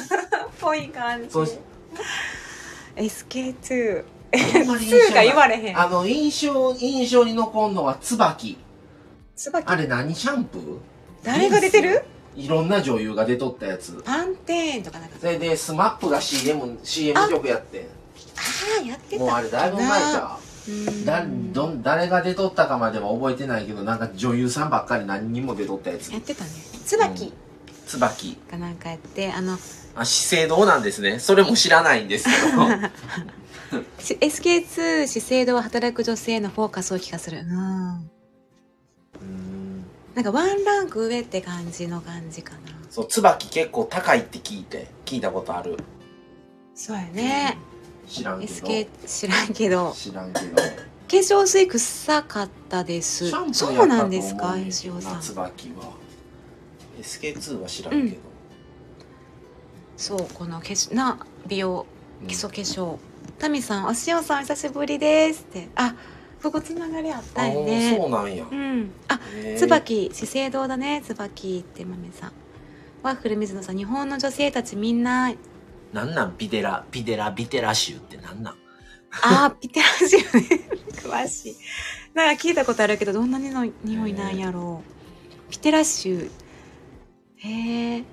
[0.60, 1.30] ぽい感じ。
[1.30, 1.46] そう。
[1.46, 1.58] し
[2.96, 5.78] SK2 あんまり印2が言象われへん。
[5.78, 8.56] あの印象印象に残るのは椿
[9.36, 9.64] 椿。
[9.66, 10.78] あれ何シャンプー？
[11.24, 12.04] 誰が出てる？
[12.34, 14.02] いろんな女優が出とったやつ。
[14.04, 15.16] パンテーンとかなんか。
[15.20, 17.88] それでスマップが CM, CM 曲やって
[18.36, 19.24] ああやってた。
[19.24, 21.04] もうあれだいぶ前じゃうん。
[21.04, 26.10] だどん誰が出とったかまでは覚えてないけどなんか女優さんばっかり何人も出とったやつ。
[26.12, 26.50] やってたね。
[26.84, 27.32] 椿。
[27.86, 28.36] 椿。
[28.50, 29.58] かなんかやってあの。
[29.94, 31.18] あ資生堂なんですね。
[31.18, 33.82] それも知らないんですけど。
[33.98, 37.40] し SK2 資生堂は働く女性へのフォーカスを聞かする。
[37.40, 38.11] うんうん
[40.14, 42.58] なんかワンランク上って感じの感じかな。
[42.90, 45.78] そう椿結構高いって聞いて聞いたことある。
[46.74, 47.56] そうやね、
[48.08, 48.52] 知らんけど。
[48.52, 49.92] SK 知らんけど。
[49.96, 50.56] 知らんけど。
[50.56, 50.62] 化
[51.08, 53.30] 粧水臭かったです。
[53.52, 54.54] そうなんですか？
[54.54, 55.20] うねん吉尾さん。
[55.20, 55.92] 椿は。
[57.00, 58.16] SK2 は知らんけど、
[59.96, 61.86] そうこの化粧な美容
[62.20, 62.98] うん基礎化粧。
[63.38, 65.68] タミさんお塩さんお久しぶりですって。
[65.74, 65.94] あ
[66.42, 67.96] ここつながりあったよね。
[67.96, 68.44] そうなんや。
[68.50, 68.90] うん。
[69.08, 69.20] あ
[69.58, 72.32] 椿資生堂だね椿って豆さん。
[73.02, 75.32] ワッフル水野さん日本の女性たちみんな
[75.92, 76.34] なんなん？
[76.36, 78.54] ビデラビデラビテラ臭ってなんなん？
[79.22, 80.60] あーピテラジオね。
[81.02, 81.56] 詳しい。
[82.14, 84.82] なんか聞いたことあるけどどんなにの匂いなんやろ
[85.48, 85.50] う。
[85.50, 86.30] ピテラ臭
[87.36, 88.04] へえ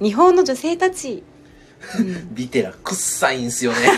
[0.00, 1.22] 日本の女性たち、
[1.98, 3.78] うん、ビテラ臭いんすよね。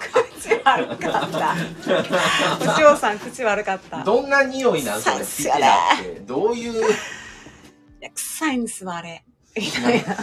[0.00, 0.29] 口
[0.76, 1.54] 悪かった。
[2.60, 4.04] お塩さん口悪かった。
[4.04, 5.00] どんな匂いなん？
[5.00, 5.56] それビテラ
[6.00, 6.20] って。
[6.20, 6.82] どういう？
[6.82, 6.86] い
[8.00, 9.24] や臭いんですわあれ。
[9.56, 10.16] みたいな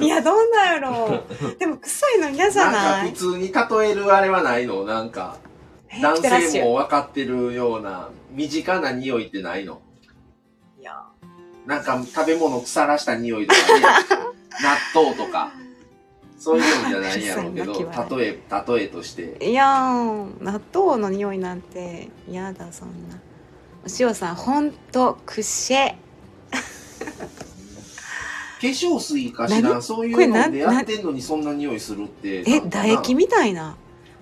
[0.00, 1.58] いやどんなんやろう。
[1.58, 3.10] でも臭いの嫌じゃない？
[3.12, 4.84] か普通に例えるあれはないの？
[4.84, 5.36] なんか
[5.88, 6.00] え？
[6.00, 9.80] 男性も分かってるような身近な匂いってないの？
[10.78, 11.04] いや。
[11.66, 13.86] なんか食べ物腐らした匂いとかね。
[14.62, 15.52] 納豆とか
[16.40, 17.74] そういうのじゃないんやろうけど
[18.16, 19.36] 例え例えとして。
[19.46, 23.16] いやー納豆の匂いなんて嫌だそんな。
[23.84, 25.96] お塩さんほんとくしえ
[26.50, 26.58] 化
[28.66, 29.82] 粧水かしら何？
[29.82, 32.42] そういうのでやってんのにそんな匂いするって。
[32.46, 33.76] え唾液みたいな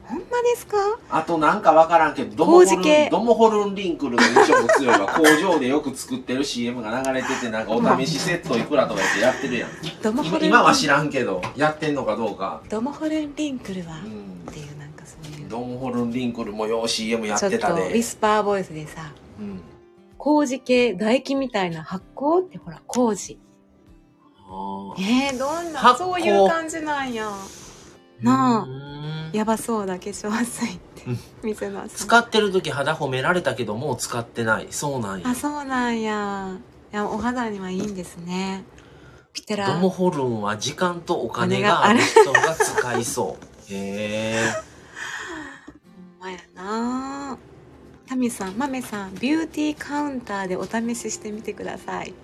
[0.09, 0.77] ほんまですか？
[1.11, 5.07] あとなんかわからんけどドモホルンドモホルンリンクルの印象も強いわ。
[5.13, 9.71] 工場でよく作ってる CM が流れててなんかお試しセットいくらとか言ってやってるやん。
[10.03, 12.63] ドモホルン今今は知らんけどやってんのかどうか。
[12.71, 15.49] ドモホルンリンクルは、うんっていうなんかそういう。
[15.49, 19.61] ドモホルンリンクルもよう CM やっちょってとたでウィスパーボイスでさうん。
[20.17, 23.39] 麹系唾液みたいな発酵ってほら麹
[24.49, 25.29] あー。
[25.29, 27.31] えー、どんなそういう感じなんや。
[28.23, 28.63] なあ。
[28.63, 31.19] うんやばそうだ化粧水ってうん。
[31.43, 34.69] 水野さん使ってる時肌褒められたけどもう使ってない。
[34.71, 35.29] そうなんや。
[35.29, 36.59] あそうなんや。
[36.93, 38.65] いやお肌にはいいんですね。
[39.33, 43.45] ピテラドモホルンは時間とお金がある人が使いそう。
[43.73, 44.53] へえ。
[46.21, 47.39] ほんまやな。
[48.09, 52.15] タミさんマメさんビューティーカウンターでお試ししてみてください。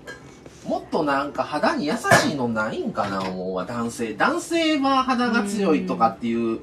[0.67, 3.67] もっとなんか肌に優しいのないんかな思うわ。
[3.67, 4.15] 男性。
[4.15, 6.61] 男性は肌が強いとかっていう、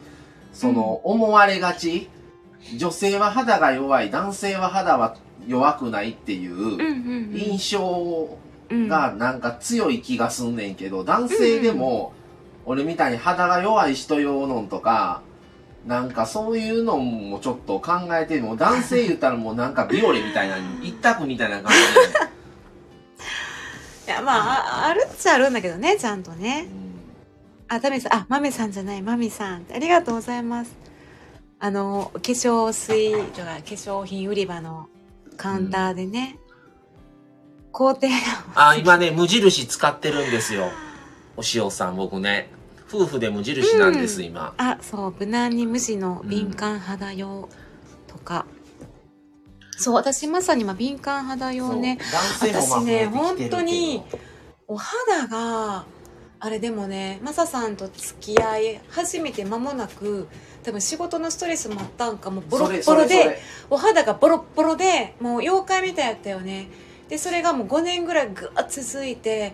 [0.52, 2.10] その思われがち。
[2.78, 4.12] 女性は肌が弱い。
[4.12, 8.38] 男性は肌は弱くないっていううんうん印象
[8.70, 8.88] うん。
[8.88, 12.14] がなんか強い気がすんねんけど男性でも
[12.66, 15.24] 俺みたいに肌が弱い人用のんとか
[15.86, 22.32] なんかそういうのもちょっと考えても男性言ったらもうなんかビオレみたいな一択みたいな感じで。
[24.08, 26.68] いやまあああるっちゃあるんだけどねちゃんとね
[27.74, 28.14] あタミさん。
[28.14, 29.02] あマメさんじゃない。
[29.02, 29.66] マミさん。
[29.74, 30.76] ありがとうございます。
[31.58, 34.90] あの化粧水とか化粧品売り場の
[35.38, 36.38] カウンターでね、
[37.72, 38.14] 工程が
[38.56, 40.70] あ、今ね、無印使ってるんですよ。
[41.38, 42.50] お塩さん、僕ね。
[42.90, 44.26] 夫婦で無印なんです、うん。
[44.26, 44.54] 今。
[44.58, 45.16] あそう。
[45.18, 47.48] 無難に無地の敏感肌用
[48.08, 48.46] とか、
[49.78, 52.00] そう私まさに今敏感肌用ね。
[52.12, 54.04] 男性もまあ私ね本当に
[54.68, 55.86] お肌が
[56.44, 60.28] あれでもねマサさんと付き合い始めて間もなく
[60.64, 66.68] 多分仕事のストレスもあったんかもうボロッボロでお肌がボロッボロでもう妖怪みたいやったよね。
[67.10, 69.54] でそれがもう5年ぐらいぐわっ続いて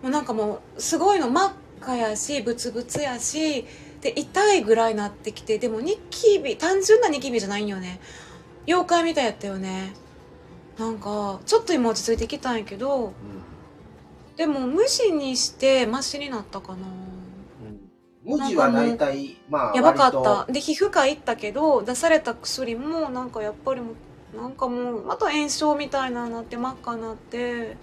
[0.00, 3.66] もうなんかもうすごいの真っ赤やしブツブツやし
[4.00, 7.98] で痛いぐらいになってきてでもニキビ単純なニキビじゃないんよね。
[8.68, 9.92] 妖怪みたいやったよね。
[10.78, 13.12] なんかちょっと今落ち着いてきたんやけど
[14.38, 16.78] でも無視にしてマシになったかな。
[18.24, 20.52] 無地は大体、まあ、やばかった。
[20.52, 23.92] で皮膚科行ったけど出された薬もなんかやっぱりも
[24.34, 27.76] うなんかもうまた炎症みたいなのなって真っ赤になって。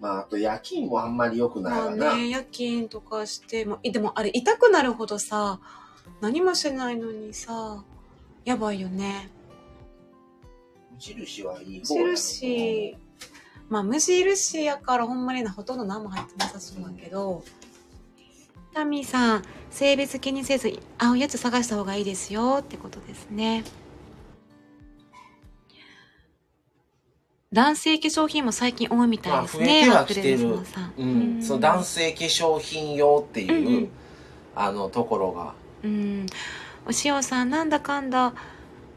[0.00, 2.14] まあ、あと夜勤もあんまり良くないまあわな。
[2.14, 5.60] ね夜勤とかしてもいでもあれ痛くなるほどさ
[6.20, 7.82] 何もしてないのにさ
[8.44, 9.30] やばいよね。
[10.92, 12.98] 無印はいい無方やけど印
[13.72, 17.42] まあ無印やからほんまになほとんど何も入ってなさそうだけど
[18.74, 23.64] タミーさん性別気にせず合うやつ探した方がいいですよってことですね。
[27.50, 31.04] 男性化粧品も最近多いみたいですね、まあ増えてはきてるマクレルスさんう
[31.38, 33.74] ん、その男性化粧品用っていう、うん。
[33.74, 33.88] うん。
[34.54, 36.26] あのところがうん、
[36.86, 38.34] お塩さんなんだかんだ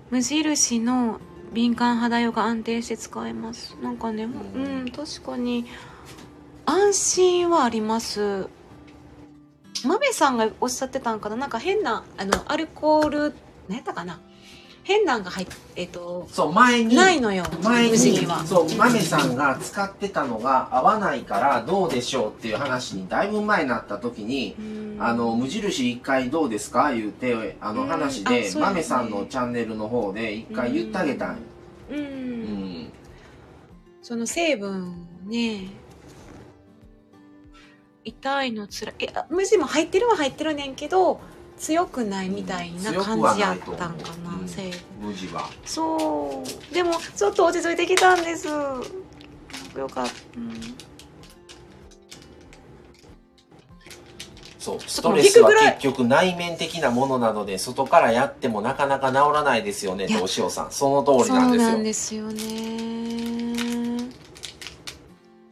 [0.10, 1.20] 無印の
[1.56, 3.76] 敏感肌用が安定して使えます。
[3.82, 5.65] なんかねううんん、確かに。
[6.65, 8.48] 安心はあります。
[9.86, 11.36] マメさんがおっしゃってたんかな？
[11.36, 13.34] なんか変なあのアルコール
[13.70, 14.20] 何やったかな？
[14.88, 18.45] 変なんが入ってえっとそう前にないのよ前には。
[18.45, 24.98] そうマメさんが使ってたのが合わないからどうでしょうっていう話にだいぶ前になった時にうん。
[25.00, 26.93] あの無印一回どうですか？
[26.93, 27.78] 言うてあうん。
[27.78, 31.38] の話あでマメさんのチャンネルの方で一回言ってあげたんよ。
[31.91, 32.89] うん、うん。
[34.04, 35.71] その成分をね
[38.04, 38.95] 痛いのつらい。
[39.04, 41.19] いや無地も入ってるは入ってるねんけど
[41.58, 45.08] 強くないみたいな感じやったんかな、うん。
[45.08, 45.50] 無地は。
[45.65, 46.74] そう。
[46.74, 48.48] でもちょっと落ち着いてきたんです。
[48.48, 48.84] よ
[49.89, 50.39] かった、う。
[50.39, 50.76] ん
[54.65, 60.72] そうストレスは結局内面的なものなので外からやってもなかなか治らないですよねとお塩さん。
[60.72, 62.24] その通りなんそうですよ。
[62.24, 62.56] なんですよ
[64.10, 64.10] ね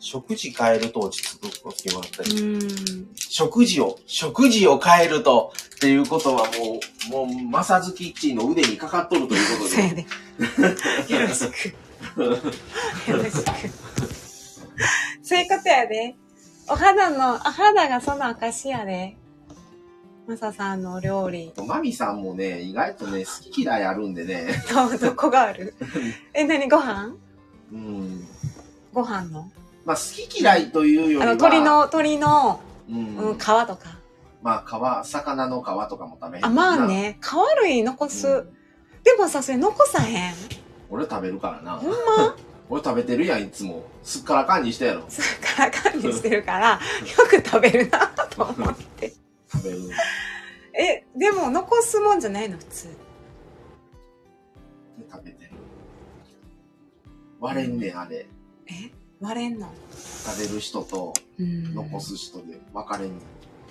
[0.04, 2.42] 食事変えると落ち着く時もあったり。
[2.42, 3.08] うん。
[3.16, 9.96] 食事を、食事を変えると、っていうことはもう、もう、マサズキッチンの腕にかかっとるということそうやで。
[9.96, 11.68] でよろしく。
[12.20, 13.44] よろしく。
[15.24, 16.16] そういうことやで。
[16.70, 19.16] お肌のお肌がその証やで。
[20.28, 21.54] マサさんのお料理。
[21.66, 24.48] マミさんもね、意外とね、好き嫌いあるんでね。
[24.70, 25.76] どどこがある？
[26.34, 27.16] え何ご飯？
[27.72, 28.28] うん。
[28.92, 29.50] ご飯の？
[29.86, 33.78] まあ、好き嫌いというよりは、あの鳥の鳥の、うん、うん、皮とか
[34.41, 36.88] まあ、皮、魚の皮とかも食べへんあまあ。
[36.88, 38.58] ね皮類残す、うん
[39.04, 40.34] でもさそれ残さへん
[40.89, 41.88] 俺食べるからなほ。
[41.88, 42.36] んま？
[42.69, 43.84] 俺食べてるやん、いつも。
[44.02, 45.04] すっからかんにしてやろ。
[45.10, 46.80] すっからかんにしてるからよ
[47.30, 49.13] く食べるなと思って
[49.52, 49.78] 食べる。
[50.74, 52.93] えでも残すもんじゃないの普通で
[55.12, 55.52] 食べてる。
[57.41, 58.26] 割れんねん、あれ。
[58.67, 58.91] え？
[59.24, 59.68] 割れんの
[60.26, 63.16] 食べる人とうん残す人で分かれんね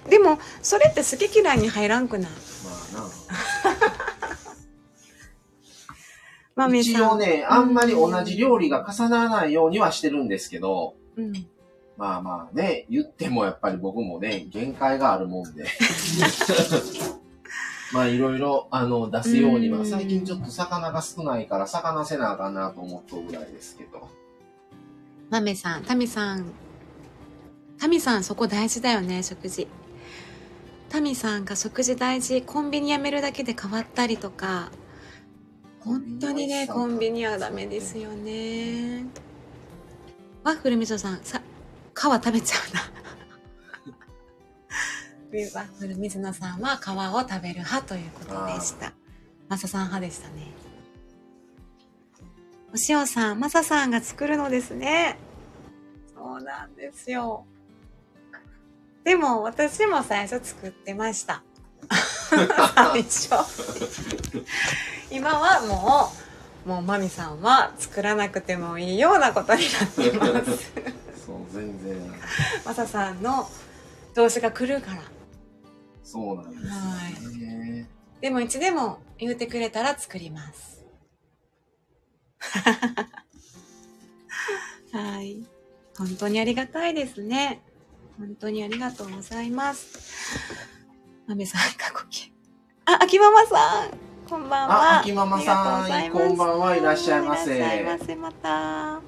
[0.07, 0.11] ん。
[0.11, 2.31] でもそれって好き嫌いに入らんくない？
[2.33, 2.39] ま
[3.01, 3.09] あな。
[6.55, 11.33] マメさん一応ね、あんまり同じ料理が重ならないようにはしてるんですけど、うん
[11.97, 15.65] まあまあね、言ってもやっぱり僕もね、限界があるもんで。
[17.93, 24.09] まあいろいろ、あの、出すようには、うん最近ちょっと魚が少ないから、魚せなあかんなと思っとるぐらいですけど。
[25.33, 26.53] マメさんタミさん。
[27.81, 29.67] タミさんそこ大事だよね食事。
[30.91, 34.71] タミさんが食事大事コンビニやめるだけで変わったりとか。
[35.81, 39.07] 本当にねコンビニはダメですよね。
[40.45, 41.41] ワッフルみそさんさ
[41.95, 42.83] 皮食べちゃうな。
[45.55, 48.93] ワッフル水野さんは皮を食べる派ということでした。
[49.49, 50.53] マサさん派でしたね
[52.73, 55.19] お塩さんマサさんが作るのですね。
[56.15, 57.45] そうなんですよ。
[59.05, 61.43] でも私も最初作ってました。
[62.75, 63.31] 最初。
[65.11, 66.11] 今はも
[66.67, 70.73] うもうマミさんは作らなくてもいいようなことになってます。
[71.27, 72.15] そう、全然。
[72.65, 73.51] マサさんの
[74.15, 75.03] 動詞が来るから。
[76.03, 77.87] そうなんですね。
[78.23, 80.82] でもいつでも言うてくれたら作ります
[84.93, 85.43] はい。
[85.97, 87.63] 本当にありがたいですね。
[88.19, 89.99] 本当にありがとうございます。
[91.27, 92.33] マメさん過去形。
[92.85, 93.91] あ秋ママさん。
[94.29, 94.97] こんばんは。
[94.97, 96.77] あ秋ママさんこんばんは。
[96.77, 97.57] いらっしゃいませ。
[97.57, 99.01] いらっしゃいませまた。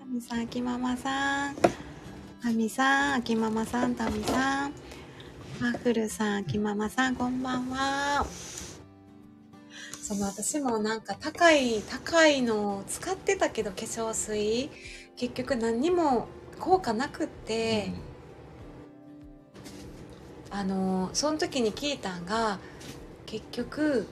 [0.00, 1.56] タミさん秋ママさん。
[2.42, 4.72] タミさん秋ママさんタミさん。
[5.60, 8.24] ワッフルさん秋ママさんこんばんは
[10.08, 14.70] その私もなんか高い高いのを使ってたけど化粧水。
[15.18, 16.28] 結局何にも
[16.58, 17.92] 効果なくって、
[20.48, 22.58] あのその時に聞いたんが
[23.26, 24.06] 結局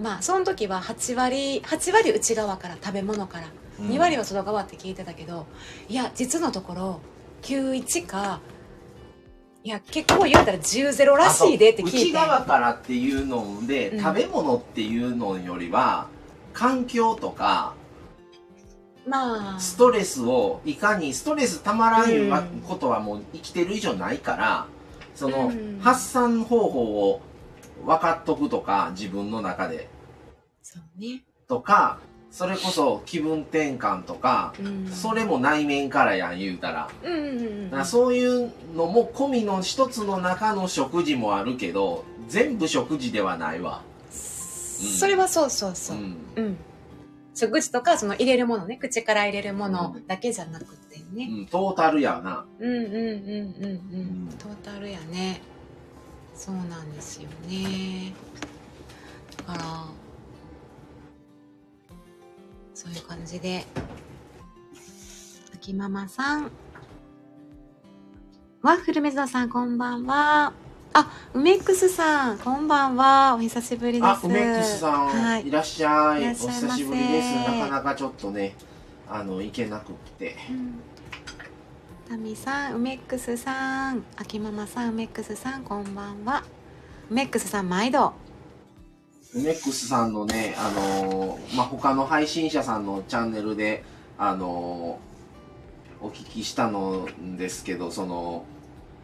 [0.00, 3.46] まあその時は8割8割内側から食べ物から
[3.78, 3.90] うん。
[3.90, 5.46] 2割は外側って聞いてたけど
[5.88, 7.00] いや実のところ
[7.42, 8.40] 91か
[9.62, 11.98] いや結構言うたら10ゼロらしいでって聞いて。
[11.98, 14.00] 内側からっていうので、うん。
[14.00, 16.08] 食べ物っていうのよりは
[16.54, 17.74] 環境とか
[19.06, 19.60] まあ。
[19.60, 22.32] ストレスをいかにストレスたまらんいう
[22.66, 24.66] ことはもう生きてる以上ないから
[25.14, 25.78] その、うん。
[25.80, 27.20] 発散方法を
[27.84, 29.88] 分かっとくとか自分の中で。
[30.62, 31.22] そうね。
[31.48, 31.98] とか
[32.30, 34.86] それこそ気分転換とか、うん。
[34.88, 36.88] それも内面からやん言うたら。
[37.02, 43.82] うんうんうんそういうのも込みの一つの中の食事もあるけど全部食事ではないわ。
[44.10, 45.96] それはそうそうそう。
[45.96, 46.16] う、ん。
[46.36, 46.56] うん。
[47.34, 48.76] 食事とかその入れるものね。
[48.76, 52.44] 口から入れるものだけじゃなくてうね、ん、トータルやな。
[52.58, 54.24] うん、うんうんうんうん。
[54.26, 54.28] ん。
[54.38, 55.40] トータルやね。
[56.34, 58.12] そうなんですよね。
[59.46, 59.84] だから
[62.80, 63.66] そういう感じで
[65.52, 66.50] 秋ママさん
[68.62, 70.54] ワッフルメズノさんこんばんは
[70.94, 76.22] あ梅ックスさんこんばんはお久しぶりですあ、梅ックスさん、はいい、らっしゃい。
[76.22, 77.34] いらっしゃいませお久しぶりです。
[77.36, 78.56] なかなかちょっとね、
[79.08, 80.36] あの、行けなくって。
[80.50, 80.80] うん
[82.08, 86.42] タミさん、梅ックスさん、秋ママさん、梅ックスさん、こんばんは。
[87.08, 88.14] 梅ックスさん、毎度。
[89.34, 93.84] 梅ックスさんのね、あのーまあ、他の配信者さんのチャンネルで、
[94.18, 95.10] あのー
[96.02, 97.06] お聞きしたの
[97.36, 98.46] ですけど、その、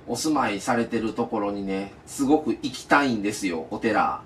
[0.08, 4.22] お住まいされてるところにね、すごく行きたいんですよ、お寺。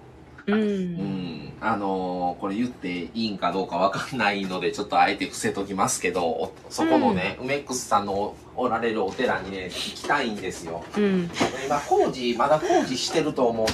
[0.47, 0.53] う。
[0.53, 1.53] うんん。
[1.61, 10.85] あのーこれ言っていいんかどうかわかんないので、ちょっとあえて伏せときますけど、おそこのね、梅ックスさんのおおられるお寺にね、行きたいんですよ。
[10.97, 11.29] うん。
[11.67, 13.67] 今工事まだ工事してると思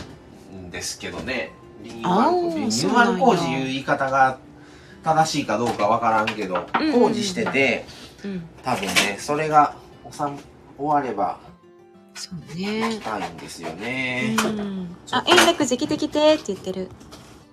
[0.55, 1.53] うんですけどね
[1.83, 4.39] リニューアあールリニューアル工事いう言い方が
[5.03, 7.85] 正しいかどうかわからんけど、うん工事してて
[8.25, 8.49] うん。
[8.63, 9.77] 多分ねそれが
[10.11, 10.39] 収ま
[10.79, 11.39] 終われば
[12.15, 13.01] そう行きね。
[13.05, 14.97] たいんですよね、うん。
[15.11, 16.89] あ、延暦寺来てきてって言ってる。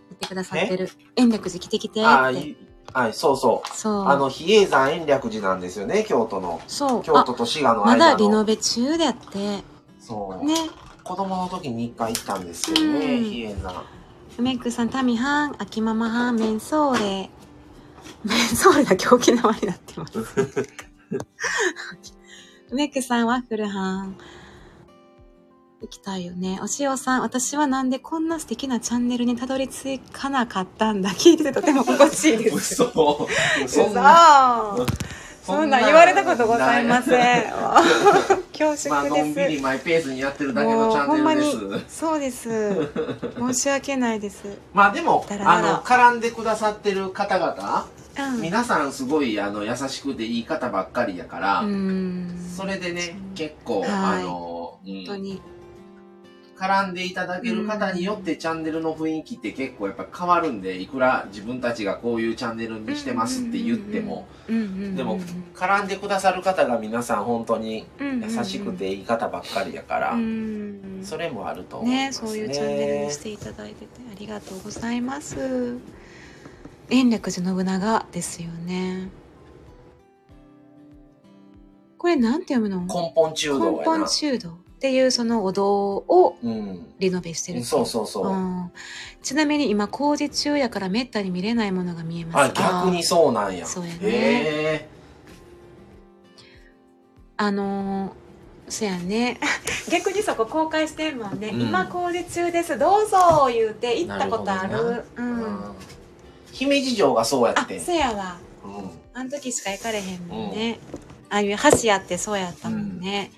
[0.09, 0.89] 言ってくださってる。
[1.17, 1.80] 延暦寺来て？
[1.80, 2.07] きてって。
[2.07, 2.55] あい
[2.93, 4.07] はいそうそうそう。
[4.07, 7.03] あの比叡山延暦寺なんですよね京都のそう。
[7.03, 9.63] 京都と滋賀のあ、まだ間のリノベ中であって。
[9.99, 10.55] そう、ね。
[11.03, 13.84] 子供の時に一回行ったんですけどね、うん比叡山
[14.38, 17.30] 梅ックスさん、タミハン、秋ママハン、メンソーレ。
[18.24, 20.18] メンソーレだけ沖縄になってます。
[22.72, 24.18] 梅ックスさん、ワッフルハン。
[25.82, 26.60] 行きたいよね。
[26.62, 31.10] お塩さん、私はなんでこんな素敵なチャンネルにたどり着かなかったんだ？
[31.12, 32.82] 聞いててとても心地いいです。
[32.82, 33.28] 嘘
[33.68, 34.76] そんなな
[35.46, 38.43] そんなん言われたことございません。
[38.60, 39.51] 恐まあ、縮のんびです。
[39.51, 41.99] りマイペースにやってるだけのチャンネルです。
[41.99, 42.89] そうです。
[43.38, 44.43] 申し訳ないです。
[44.74, 47.88] まあでも、あの、絡んでくださってる方々、
[48.18, 48.41] うん。
[48.41, 52.51] 皆さんすごい、あの、優しくていい方ばっかりやから、うん。
[52.56, 55.41] それでね、結構、はいあの、うん本当に。
[56.58, 65.20] 絡んでいただける方によってチャンネルの雰囲気って結構やっぱ変わるんで、いくら自分たちがこういうチャンネルにしてますって言っても、でも、
[65.54, 72.30] 絡んでくださる方が皆さん本当に優優しくていい方ばっかりやから、うん、それもあると思いねますね。
[72.30, 75.78] そういうチャンネルにしていただいててありがとうございます。
[76.89, 79.10] 延暦寺信長ですよね。
[81.97, 82.82] これなんて読むの？
[82.86, 84.08] 根本中道根本。
[84.08, 86.94] 中道っていうそのお堂をうん。
[87.00, 87.60] リノベしてる。
[87.60, 88.28] っていそうそうそう。
[88.28, 88.70] うん。
[89.22, 92.52] ちなみに今工事中やからめったに見れないものが見えます。
[92.52, 93.66] あ、逆にそうなんや。
[93.66, 94.00] そうやね。
[94.04, 94.90] へ
[97.38, 98.12] あのー
[98.68, 99.40] そやね。
[99.90, 101.62] 逆にそこ公開してんもんね、うん。
[101.62, 102.78] 今工事中です。
[102.78, 104.70] どうぞ言うて行ったことある。
[104.70, 105.76] なるほどうーん。
[106.52, 107.80] 姫路城がそうやあって。
[107.80, 108.38] そやわ。
[108.66, 108.92] うん。
[109.14, 110.80] あの時しか行かれへんもんね、
[111.30, 113.32] ああいう橋やってそうやったもんね、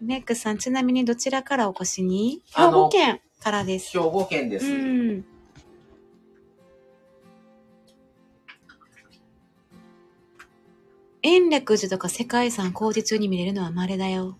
[0.00, 2.42] メックさんちなみにどちらからお越しに？
[2.54, 4.66] 兵あの庫県からです兵庫県です。
[4.66, 5.24] うん
[11.22, 14.36] 延暦寺とか世界遺産工事中に見れるのは稀だよ。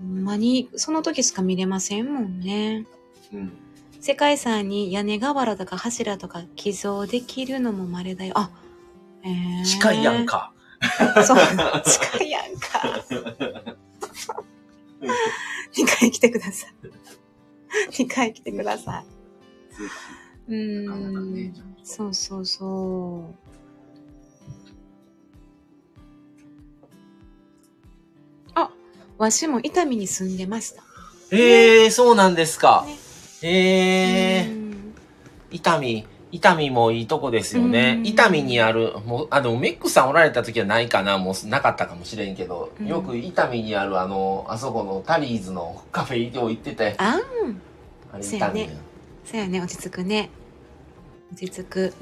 [0.00, 2.86] ほんまに、その時しか見れませんもんね。
[3.32, 3.52] うん。
[4.00, 8.34] 世界遺産に屋根瓦とか柱とか寄贈できるのも稀だよ。
[8.36, 8.50] あ、
[9.22, 10.24] へー近いやん。
[10.24, 10.52] か。
[11.24, 11.38] そう、
[11.84, 13.04] 近いやんか。
[15.74, 16.74] 2回来てください。
[18.02, 19.04] 2回来てくださ
[19.70, 19.84] ぜ
[20.48, 20.52] い。
[20.52, 21.54] うん
[21.84, 23.34] そうそうそう。
[28.54, 28.70] あ、
[29.18, 30.82] わしも伊丹に住んでました。
[31.30, 32.84] ええー、そうなんですか。
[32.86, 32.96] ね
[33.42, 34.56] ええー。
[34.56, 34.94] うん
[35.50, 38.00] 伊丹、伊丹もいいとこですよねう。
[38.00, 47.20] ん伊丹にある、もう、あ、でもメックさんおられた時はないかな、もうなかったかもしれんけど、うんよく伊丹にあるあの、あそこのタリーズの カフェ行ってて、あん、
[48.12, 48.66] あれ伊丹や。
[49.24, 50.30] そうやね、落ち着くね。
[51.32, 51.94] 落ち着く。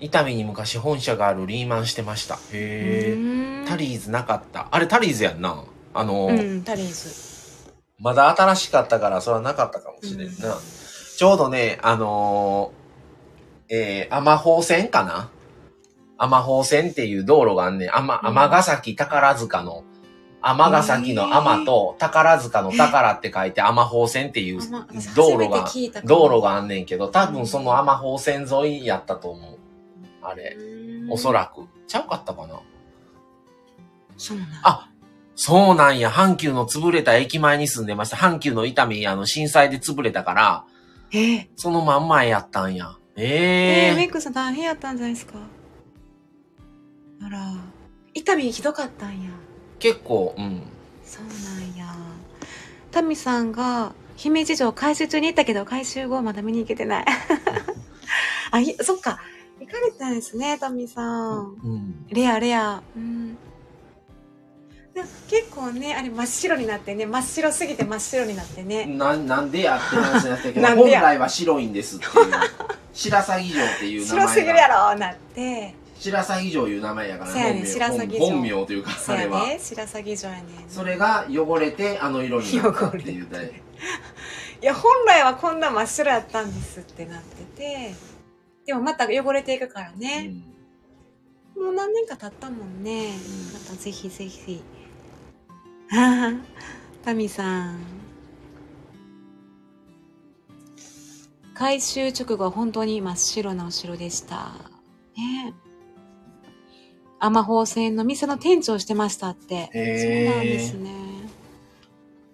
[0.00, 2.34] 伊丹に昔本社があるリーマンしてました。
[2.34, 3.66] へえ。
[3.66, 4.68] ターリーズなかった。
[4.70, 5.64] あれタリーズやんな。
[5.94, 7.72] あの、うん、タリーズ。
[7.98, 10.56] まだ新しかったからそれはなかったかもしれんな。
[11.16, 12.87] ちょうどね、あのー、
[13.68, 15.30] えー、天宝線かな？
[16.18, 17.90] 天宝線っていう道路があんねん。
[17.90, 19.84] 天、うん天ヶ崎宝塚の、
[20.40, 24.60] 天ヶ崎の天と宝塚の宝って書いて天宝線っていう
[25.14, 25.68] 道路が
[26.04, 29.58] 道路があんねんけど、多分その天宝線沿いやったと思う。
[30.22, 30.56] あれ、
[31.10, 31.68] おそららく。
[31.86, 32.54] ちゃうかったかな？
[32.56, 32.60] く。
[34.16, 34.90] そうなんあ
[35.36, 36.10] そうなんや。
[36.10, 38.16] 阪急の潰れた駅前に住んでました。
[38.16, 40.64] 阪急の伊丹、あの、震災で潰れたから、
[41.12, 42.96] えー、その真ん前やったんや。
[43.20, 45.34] えー、メええイクさん大変やったんじゃないですか？
[47.20, 47.52] あら、
[48.14, 49.30] 痛みひどかったんや。
[49.80, 50.62] 結構、うん。
[51.04, 51.92] そうなんや。
[52.92, 57.06] タミさんが姫路城回収中に行ったけど回収後まだ見に行けてない。
[58.52, 59.18] あ、いそっか。
[59.60, 61.02] 行かれたんですね、タミさ
[61.40, 61.56] ん。
[61.64, 62.06] うん。
[62.10, 62.82] レアレア。
[62.96, 63.36] うん。
[65.02, 68.86] で結構ね、あれ真っ白になってね、真っ白すぎて真っ白になってね。
[68.86, 72.12] な、なんでやって話になったけど、 本来は白いんですっていう。
[72.92, 74.28] 白鷺城っていう名前が。
[74.28, 75.74] 白すぎるやろなって。
[75.98, 77.64] 白鷺城いう名前やからね
[78.18, 79.46] 本名というか、そあれは。
[79.58, 80.42] 白鷺城やね。
[80.68, 83.62] それが汚れてあの色になったっていう汚れね。
[84.60, 87.94] いや、本来はこんな真っ白やったんですってなってて、
[88.66, 90.22] でもまた汚れていくからうね。
[90.22, 90.42] ん
[91.56, 93.10] もう何年か経ったもんね。
[93.52, 94.62] またぜひぜひ。
[95.90, 97.78] はあ、タミさん。
[101.54, 104.52] 改修直後は本当に真っ白なお城でした。
[105.16, 105.54] ね
[107.18, 109.70] 天宝線の店の店長をしてましたって。
[109.72, 110.92] そうなんですね。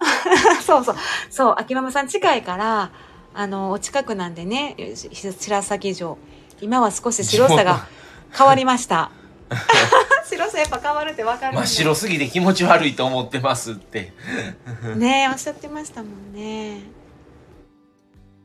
[0.63, 0.97] そうそう。
[1.31, 2.91] そう、秋ママさん近いから、
[3.33, 6.19] あの、お近くなんでね、し白鷺城。
[6.61, 7.87] 今は少し白さが
[8.37, 9.11] 変わりました。
[10.25, 14.13] 白さやっぱ変わるってわかる真っ白すぎて気持ち悪いと思ってますって。
[14.97, 16.83] ねえ、おっしゃってましたもんね。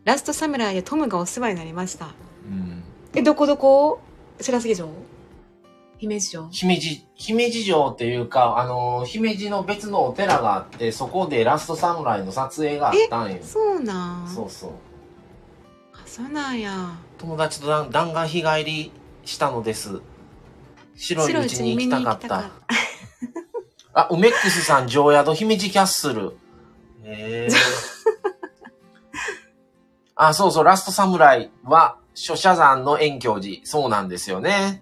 [0.06, 2.08] ラストサムライでトムがお世話になりました。
[2.46, 2.84] うん
[3.14, 4.02] え、どこどこ？
[4.40, 4.88] 白鷺城？
[5.98, 6.50] 姫路城？
[6.52, 13.40] 姫路、姫路城っていうか、あの、姫路の別のお寺があって、そこでラストサムライの撮影があったんよ。
[13.42, 14.28] そうなん？
[14.28, 14.70] そうそう。
[15.94, 16.92] あ、そうなんや。
[17.18, 18.92] 友達と弾弾丸日帰り
[19.26, 20.02] したのです。
[21.00, 22.52] 白いうちに行きたかった。
[23.94, 26.38] あ、ウメックスさん、常宿姫路キャッスル。
[27.04, 27.50] へえ。
[30.16, 33.66] あ、そうそう、ラストサムライは、諸社山の遠鏡寺。
[33.66, 34.82] そうなんですよね。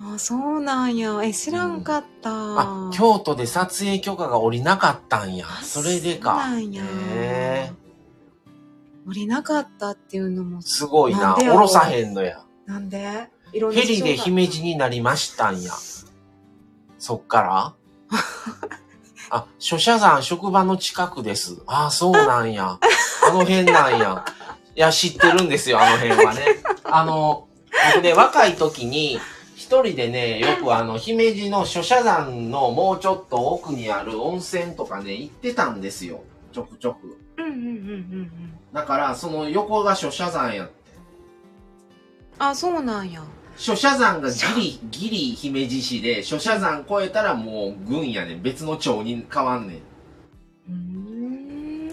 [0.00, 1.20] あ、そうなんや。
[1.24, 2.30] え、知らんかった。
[2.30, 5.46] あ、京都で撮影許可が下りなかったんや。
[5.48, 6.34] あそれでそうか。
[6.36, 6.82] なんや。
[6.84, 6.86] へ
[7.70, 7.72] え。
[9.06, 11.20] 降りなかったっていうのも、すごいな。
[11.20, 12.44] なんでやろおろさへんのや。
[12.66, 13.28] なんで？
[13.52, 15.72] いろんなヘリで姫路になりましたんや。
[16.98, 17.74] そっから？
[19.30, 21.62] あ、諸社山職場の近くです。
[21.66, 22.78] あ、そうなんや。
[23.28, 24.24] あの辺なんや。
[24.74, 26.62] いや、知ってるんですよ、あの辺はね。
[26.84, 27.48] あの、
[27.94, 29.18] 僕ね、若い時に、
[29.54, 36.22] 一人でね、よくあの、姫路の諸社山のもうちょっと奥にある温泉とかね、行ってたんですよ。
[36.52, 37.18] ちょくちょく。
[37.38, 37.66] うんうんうんうんう
[38.22, 38.58] ん。
[38.72, 40.75] だから、その横が諸社山やって。
[42.38, 43.22] あ、そうなんや。
[43.56, 48.42] 諸社山がギリ、ギリ姫路市で、諸社山越えたらもう軍やねん。
[48.42, 49.76] 別の町に変わんねん。
[49.76, 50.72] うー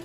[0.00, 0.04] ん。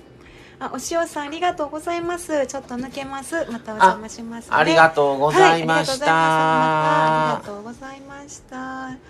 [0.58, 2.46] あ、お塩さんありがとうございます。
[2.46, 3.46] ちょっと抜けます。
[3.50, 4.56] またお邪魔します、ね。
[4.56, 6.06] ありがとうございました。
[6.06, 8.42] はい、ありがとうございます。
[8.42, 9.02] またありがとうございまし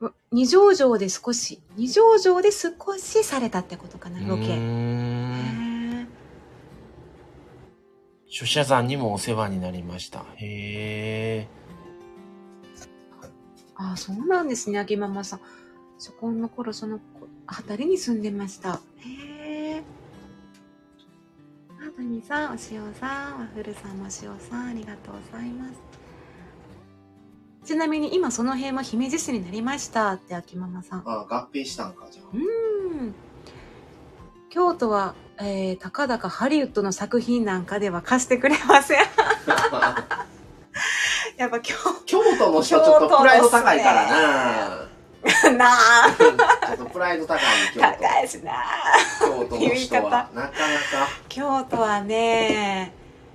[0.00, 0.06] た。
[0.06, 4.58] う二条城で少し、二条城で少しされたってことかな、ロケ。
[8.34, 10.24] 諸社山にもお世話になりました。
[10.34, 11.48] へえ。
[13.76, 15.40] あ、そうなんですね、秋ママさん。
[15.98, 16.98] そこの頃、その
[17.46, 18.80] 辺りに住んでました。
[18.98, 19.82] へえ。
[21.78, 24.10] あ、トニーさん、お塩さん、ワッフルさんもお塩
[24.40, 25.74] さん、ありがとうございます。
[27.64, 31.04] ちなみに今その辺は姫路市になりましたって秋ママさん。
[31.06, 32.26] あ、合併したんか、じゃあ。
[32.34, 32.40] うー
[33.10, 33.14] ん。
[34.50, 38.98] 京都は、えー、たかだかハリウッドの作品なんかでは貸してくれません。
[41.36, 41.74] やっぱ京
[42.06, 44.88] 京都の人ちょっとプライド高いからな。
[45.24, 45.66] 都な
[46.06, 46.30] あ、 ちょ
[46.74, 47.38] っとプライド高い
[47.72, 47.80] 京都。
[47.80, 48.52] 高いしな
[49.20, 50.02] 京都の人は。
[50.02, 50.52] なかなか。
[51.28, 52.92] 京都はね、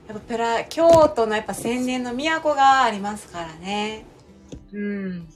[0.08, 4.06] やっぱプラ、京都のやっぱ千年の都がありますからね。
[4.72, 5.28] うん。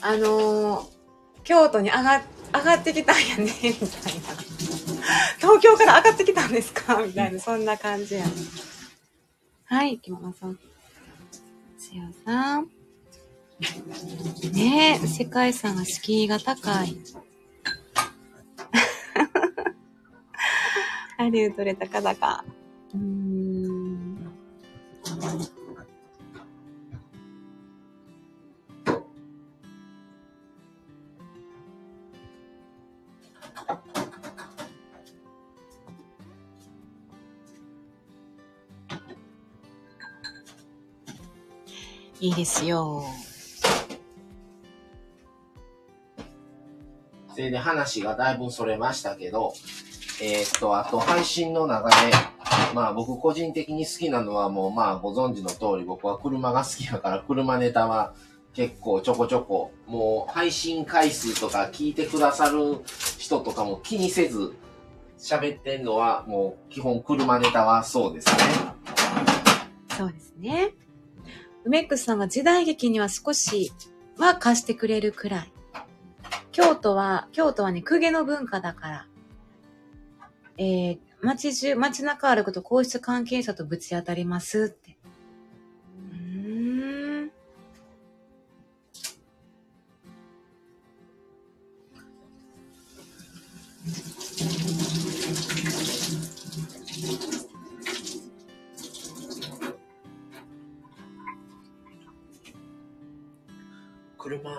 [0.00, 0.96] あ、のー
[1.44, 2.22] 京都に上が、
[2.54, 3.78] 上がってきたんやね、みたいな。
[5.38, 6.96] 東京から上がってきたんですか？
[7.06, 8.32] みたいな、そんな感じやね。
[9.66, 10.58] はい、木マさん。
[11.78, 12.68] つよさん。
[14.52, 16.96] ねえ、世界遺産が敷居が高い。
[21.16, 22.44] ハリウッドで高々。
[22.94, 24.16] うん。
[42.26, 43.04] いいですよ。
[47.32, 49.52] それで話がだいぶそれましたけど、
[50.20, 51.94] えーっと、あと配信の中で、
[52.74, 58.12] まあ僕個人的に好きなのはもうまあご存知の通り僕は車が好きだから車ネタは
[58.54, 62.78] 結構ちょこちょこもう配信回数とか聞いてくださる
[63.18, 64.54] 人とかも気にせず
[65.16, 68.42] 喋ってんのはもう基本車ネタはそうですね。
[69.96, 70.85] そうですね。
[71.66, 73.72] 梅ックスさんが時代劇には少し
[74.16, 75.52] は貸してくれるくらい。
[76.52, 79.06] 京都は、京都はね、公家の文化だから。
[80.58, 84.95] えー、街中、街中歩くと皇室関係者とぶち当たりますって。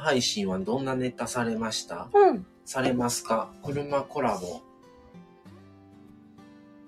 [0.07, 2.07] 配信はどんなネタされました？
[2.13, 2.45] うん。
[2.63, 3.49] されますか？
[3.65, 4.61] 車コラボ。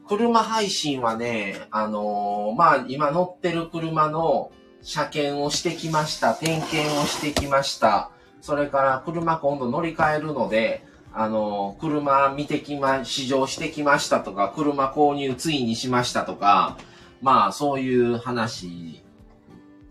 [0.07, 6.33] 車配信はね、あのーまあ、今乗ってる車の車検をしてきました。
[6.33, 8.09] 点検をしてきました。
[8.39, 16.77] それから車今度乗り換えるので、あのー車見てきま、試乗してきましたとか、車購入ついにしましたとか、
[17.21, 19.03] まあ、そういう話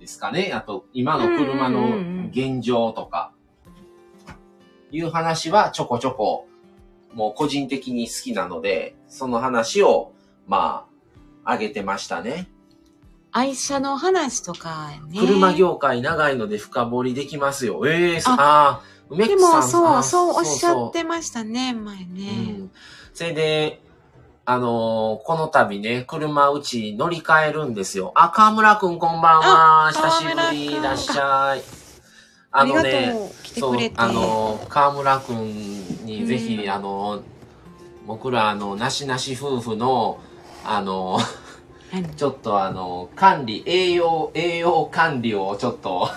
[0.08, 0.52] ですかね。
[0.54, 3.32] あと、今の車の現状とか、
[4.90, 6.48] いう話はちょこちょこ、
[7.12, 10.12] もう個人的に好きなので、その話を、
[10.46, 10.86] ま
[11.44, 12.48] あ、あげてましたね。
[13.32, 15.20] 愛車の話とかね。
[15.20, 17.82] 車業界長いので深掘りできますよ。
[17.86, 22.06] ええー、ああ梅で木さんも、そう、あそうおっしゃってましたね、前そう。
[22.06, 22.70] ん。
[23.12, 23.82] それで、
[24.50, 28.12] あのーこの度ね、車うち乗り換えるんですよ。
[28.14, 29.88] あ、河村くんこんばんは。
[29.88, 31.62] あ久しぶりいらっしゃい。
[32.50, 33.14] あのね、
[33.58, 33.90] そう。
[33.96, 37.22] あの川村くんにぜひ、うんあの
[38.06, 40.18] 僕らあのなしなし夫婦の
[40.64, 41.18] あの
[41.92, 42.08] 何？
[42.14, 46.08] ちょっとあの管理栄養栄養管理をちょっと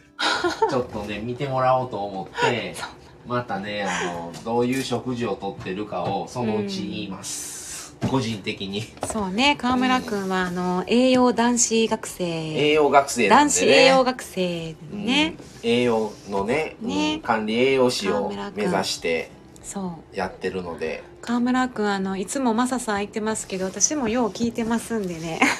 [0.70, 2.74] ちょっとね見てもらおうと思って
[3.28, 7.57] またねあのどういう食事をとってるかをそのうち言います、
[8.06, 12.24] 個人的にそうね、河村くんは、あの、栄養男子学生。
[12.24, 15.34] 栄養学生なん男子栄養学生うんね。
[15.62, 19.30] 栄養のねねうん管理栄養士を目指して
[19.62, 20.16] そう。
[20.16, 25.40] やってるので河村くん、あの、いつもマサさん言ってますけど、私もよう聞いてますんでね。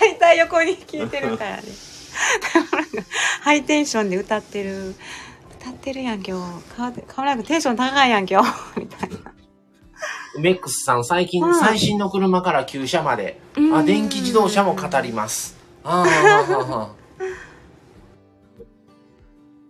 [0.00, 1.62] 大体横に聞いてるからね。
[3.42, 4.94] ハイテンションで歌ってる。
[5.60, 6.74] 歌ってるやん、今日。
[6.74, 8.80] 河河村くんテンション高いやん、今日。
[8.80, 9.37] みたいな。
[10.38, 15.56] メックスさん、最近、うん最新の車から旧車まで、うんあ、電気自動車も語ります。
[15.84, 16.06] ああ、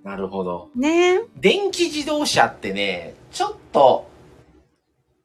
[0.04, 0.70] なるほど。
[0.74, 4.08] ね電気自動車ってね、ちょっと、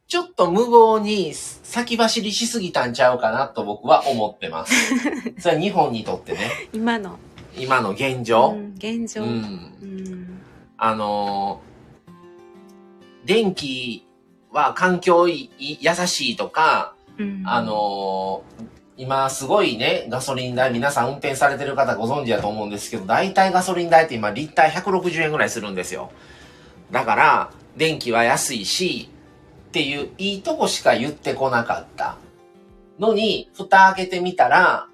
[0.07, 4.73] ちょっと無謀に先走りしすぎたんちゃうかなと僕は思ってます。
[5.39, 6.39] それは日本にとってね、
[6.73, 7.17] 今の。
[7.57, 8.53] 今の現う状。
[8.53, 9.23] ん、現状。
[9.23, 9.31] ううん。
[9.41, 10.41] ん。
[10.77, 11.73] あのー
[13.25, 14.05] 電気
[14.53, 26.11] は環境いい優しいとか、うんあ、のー今すごいね、ガソリン代、皆さん運転されてる方ご存知だと思うんですけど、大体ガソリン代って今、リッター160円ぐらいするんですよ。
[26.91, 29.09] だから、電気は安いし、
[29.69, 32.17] っていう、いいとこしか言ってこなかった。
[32.99, 34.87] のに、蓋開けてみたら、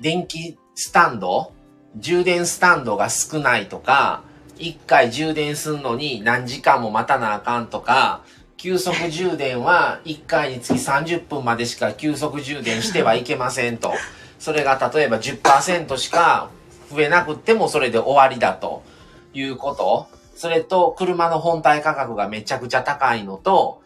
[0.00, 1.52] 電気スタンド
[1.98, 4.22] 充電スタンドが少ないとか、
[4.58, 8.22] 1回充電するのに何時間も待たなあかんとか、
[8.56, 13.92] 急速充電は1回につき30分までしか急速充電してはいけませんと。
[14.38, 16.50] それが例えば10%しか
[16.90, 18.82] 増えなくってもそれで終わりだと
[19.34, 20.08] いうこと。
[20.34, 23.82] それと車の本体価格がめちゃくちゃ高いのと、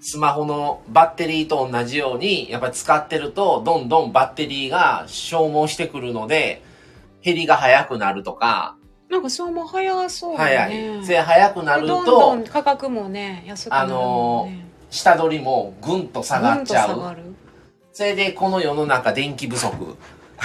[0.00, 6.62] スマホのバッテリーと同じように、やっぱり使ってると、どんどんバッテリーが消耗してくるので、
[7.22, 8.76] 減りが早くなるとか、
[9.12, 11.00] なんか消耗早そうだ早ね。
[11.02, 11.06] い。
[11.06, 14.64] で、早くなるどんとどん、価格もね、安くなるもんね。
[14.90, 17.14] 下取りもぐんと下がっちゃう。
[17.92, 19.98] それで、この世の中電気不足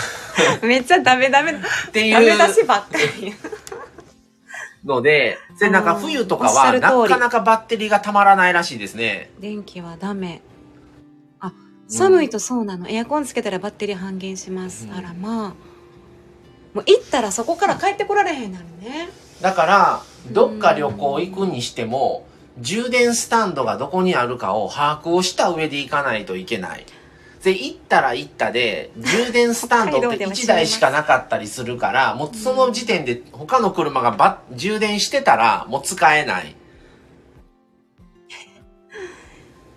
[0.63, 1.55] めっちゃダメダメ、っ
[1.93, 3.33] ていダメ出うしばっかり。
[4.83, 9.31] ので、で、なんか冬とかは、なかなかバッテリーがたまらないらしいですね。
[9.39, 10.41] 電気はダメ。
[11.39, 11.53] あ、
[11.87, 12.89] 寒いとそうなの。
[12.89, 14.87] エアコンつけたらバッテリー半減します。
[14.87, 15.66] うんあらまあ。
[16.77, 19.09] もう行ったらそこから帰ってこられへんなるね。
[19.41, 22.27] だから、どっか旅行行くにしても、
[22.59, 26.85] 充電スタンドがどこにあるかを把握をした上で行かないといけない。
[27.43, 36.55] で、行ったら行ったで、充電スタンドって 北海道でも1台しかなかったりするから、もうその時点で他の車がば充電してたらもう使えない。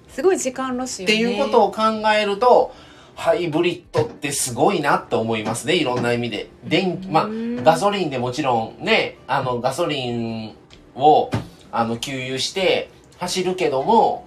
[0.13, 1.15] すごい時間ロスよね。
[1.15, 1.81] っていうことを考
[2.15, 2.75] えると、
[3.15, 6.49] ハイブリッドってすごいなって思いますね、いろんな意味で。
[6.65, 10.57] 電気、まあ、うんガソリンでもちろんね、あの、ガソリン
[10.95, 11.31] を、
[11.71, 14.27] あの、給油して走るけども、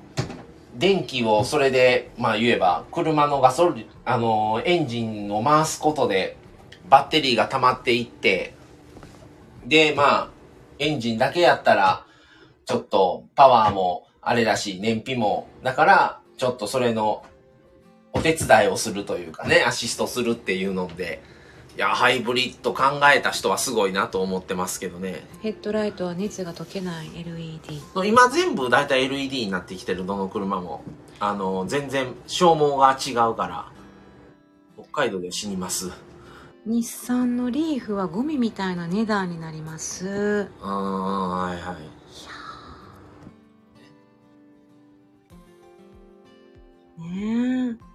[0.75, 6.37] 電気をそれで、まあ言えば、車のガソリン、あの、エンジンを回すことで、
[6.89, 8.53] バッテリーが溜まっていって、
[9.65, 10.29] で、まあ、
[10.79, 12.05] エンジンだけやったら、
[12.65, 17.23] ちょっとパワーもあれだし、燃費も、だから、ちょっとそれの
[18.13, 21.21] お手伝いをするというかね、アシストするっていうので、
[21.75, 22.83] いや、ハイブリッド考
[23.13, 25.25] えた人はすごいなと思ってますけどね。
[25.41, 27.81] ヘッドライトは熱が溶けない LED。
[28.05, 30.83] 今全部だいたい LED になってきてる、どの車も。
[31.19, 33.71] あの、全然消耗が違うから、
[34.77, 35.91] 北海道で死にます。
[36.65, 40.07] 日産のリーフはゴミみたいな値段になります。
[40.07, 41.77] うーん、はいはい。
[47.01, 47.92] ねえ。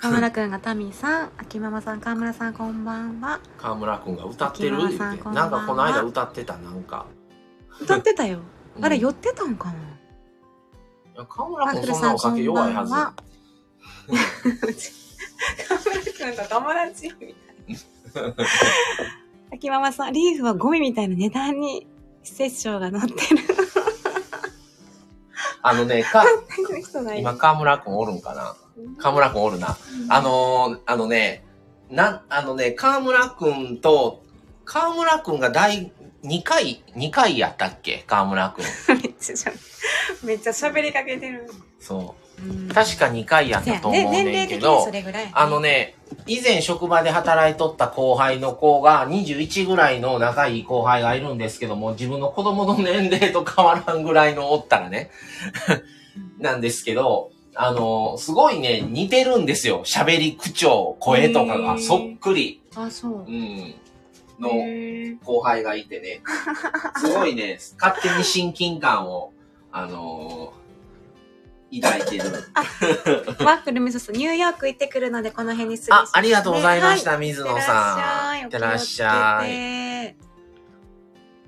[0.00, 3.40] 河村くんがタミーさん、秋ママさん、河村さん、こんばんは。
[3.58, 7.06] 河村くんが歌ってる言うてなんかこの間歌ってた、なんか。
[7.80, 8.38] 歌ってたよ。
[8.38, 8.40] う
[8.80, 9.74] んあれ、寄ってたんかな？
[9.74, 9.76] い
[11.16, 12.92] や河村くんそんなお酒弱いはず。
[12.92, 13.12] 河
[15.80, 17.34] 村くんと友達み
[18.14, 18.34] たいな。
[19.52, 21.88] 秋ママさん、リーフはゴミみたいな値段に、
[22.22, 23.18] 施設長が乗ってる。
[25.62, 26.24] あのね、か、
[27.18, 28.54] 今河村くんおるんかな？
[28.98, 29.76] 河村くんおるな。
[30.08, 31.44] あのー、あのね、
[31.90, 34.22] なん、あのね、河村くんと、
[34.64, 35.92] 河村くんが第
[36.24, 38.04] 2回、2回やったっけ？
[38.06, 38.64] 河村くん。
[39.02, 39.52] めっちゃしゃ、
[40.22, 41.50] めっちゃ喋りかけてる。
[41.80, 42.28] そう。
[42.42, 44.86] うん確か2回やったと思うね、んけど。
[45.32, 55.10] あのね、以前職場で働いとった後輩の子が21ぐらいの仲いい後輩がいるんですけども、自分の子供の年齢と変わらんぐらいのおったらね、
[56.38, 59.82] なんですけど、あの、すごいね、似てるんですよ。
[59.84, 62.62] 喋り口調、声とかがそっくり。
[62.76, 63.30] あ、そうう。
[63.30, 63.74] ん。
[64.38, 64.48] の
[65.24, 66.22] 後輩がいてね、
[67.00, 69.32] すごいね、勝手に親近感を、
[69.72, 70.52] あの
[71.82, 72.24] 抱いてる。
[73.44, 78.38] ワッフルミソス、ニューヨーク行ってくるので、この辺にす、あ、ありがとうございました、は水い野さん。
[78.38, 80.10] いいってらっしゃい。
[80.10, 80.14] い。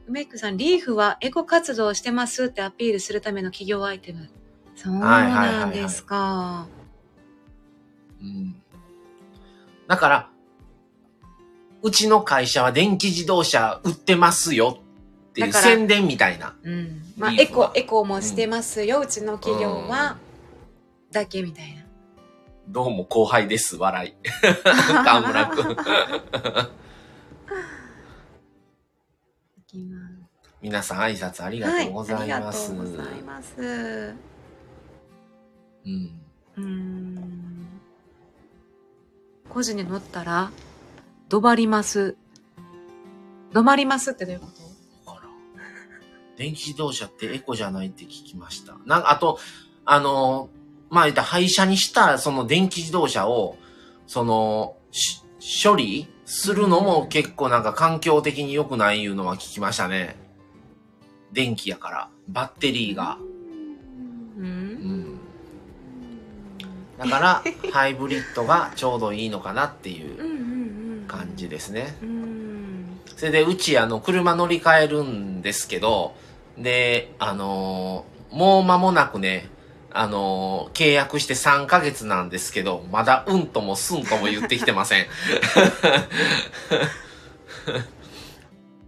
[0.08, 4.28] 梅木さん、リーフはエコ活動をしてますってアピールするための企業アイテム。
[4.76, 6.66] そうなんですか。
[8.20, 8.60] うん
[9.90, 10.30] だから、
[11.82, 14.78] うちの会社は電気自動車売ってますよ
[15.30, 16.54] っていう宣伝みたいな。
[16.62, 17.02] うん。
[17.18, 20.16] まあ、エコ、エコもしてますよ、うちの企業は。
[21.10, 21.82] だけみたいな。
[22.68, 24.14] どうも後輩です、笑い。
[25.04, 25.76] 河村くん。
[30.62, 32.20] 皆さん挨拶ありがとうございます。
[32.20, 34.29] はい、ありがとうございます。
[35.86, 36.20] うん。
[36.56, 37.66] うーん。
[39.48, 40.50] 個人に乗ったら、
[41.28, 42.16] どばります。
[43.52, 44.46] 止まりますってどういうこ
[45.04, 45.12] と？
[45.12, 45.22] あら
[46.36, 48.76] 電気自動車ってエコじゃないって聞きました。
[48.86, 49.38] なんか、あと、
[49.84, 50.50] あの、
[50.88, 53.56] まあ、言ったら廃車にしたその電気自動車を、
[54.06, 55.22] その、し
[55.64, 60.16] 処理するのも結構なんか環境的に良くないいうのは聞きましたね。
[61.32, 63.18] 電気やから、バッテリーが。
[64.36, 64.40] う。
[64.40, 64.99] うんん。
[67.00, 67.42] だから、
[67.72, 71.04] ハイブリッドがちょうどいいのかなっていううんうんうん。
[71.08, 71.96] 感じですね。
[72.02, 73.00] うん。
[73.16, 76.14] それで、うち、あの、車乗り換えるんですけど、
[76.58, 79.48] で、あのーもう間もなくね、
[79.90, 85.06] あのー契約して3ヶ月なんですけど、まだうんともすんとも言ってきてません。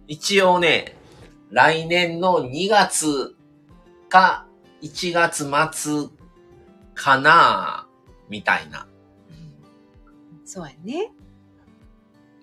[0.07, 0.95] 一応ね、
[1.49, 3.35] 来年の2月
[4.07, 4.45] か
[4.81, 6.09] 1月末
[6.93, 7.87] かな
[8.33, 8.87] みたいな。
[10.43, 11.11] そうやね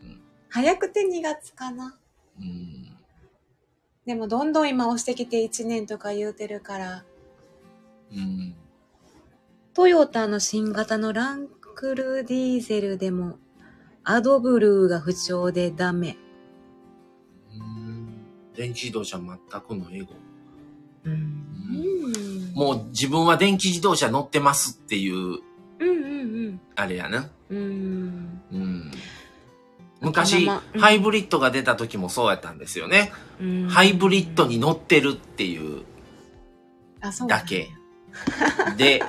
[0.05, 0.21] うん。
[0.49, 1.99] 早くて2月かな。
[2.41, 2.97] うん
[4.07, 7.05] でもどんどん今押してきて1年とか言うてるから、
[8.13, 8.55] うん
[9.75, 13.39] トヨタの新型のランクルディーゼルでも、
[14.03, 16.17] アドブルーが不調でダメ。
[17.55, 18.25] うん
[18.55, 20.15] 電気自動車全くの英語。
[21.05, 21.13] うん。
[21.13, 22.53] うん。
[22.55, 25.39] もう自分は電気自動車乗ってますっていう、
[25.81, 25.93] うんう
[26.51, 27.29] んあれやな。
[27.51, 28.41] うん。
[30.01, 33.13] 昔、ハイブリッドが出た時もそうやったんですよね。
[33.41, 35.85] うんハイブリッドに乗ってるっていう
[37.01, 37.71] あ、そうだけ。
[38.77, 39.03] で、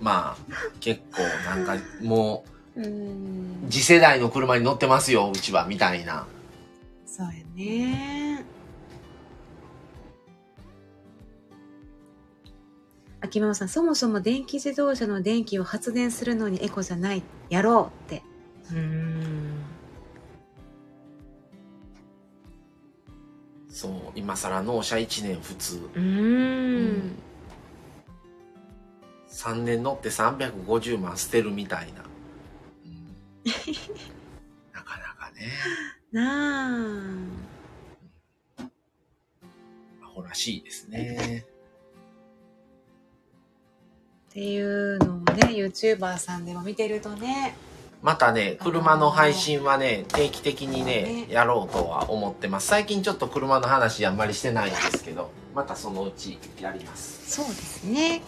[0.00, 2.80] まあ、結構なんかもう。
[2.80, 6.26] うん次世代の車に乗ってますよ、うちは、みたいな。
[7.04, 8.44] そうやね。
[13.20, 18.22] 秋山さん、そもそも電気自動車の電気を発電するのにエコじゃない、やろうって。
[18.70, 19.64] うーん。
[23.68, 25.76] そう、今更納車1年普通。
[25.94, 27.12] うーん。
[29.28, 32.02] 3年乗って350万捨てるみたいな。
[32.84, 33.14] うん
[34.72, 35.52] なかなかね、
[36.12, 36.76] な
[38.58, 38.64] あ。
[40.02, 41.46] アホらしいですね。
[44.38, 47.56] っていうのをね、YouTuber さんでも見てるとね。
[48.02, 52.68] またね、車の配信はね、定期的にねね、やろうとは思ってます。
[52.68, 57.28] 最近ちょっと車の話あんまりしてないんですけど、またそのうちやります。
[57.28, 58.22] そうですね。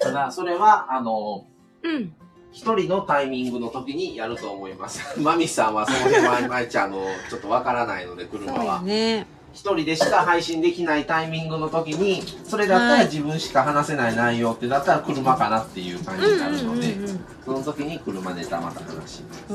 [0.00, 1.46] ただ、それは、あの、
[1.84, 2.12] うん。
[2.50, 5.00] 一人のタイミングの時にやると思います。
[5.22, 8.84] マミさんはその辺は、いまいちあの、ちょっとわからないので、車そう。
[8.84, 9.28] ね。
[9.56, 16.94] 一人でしか配信できないタイミングの時に、それだったらはい自分しか話せない内容ってだったら車かなっていう感じになるので、
[17.42, 19.46] その時に車ネタまた話します。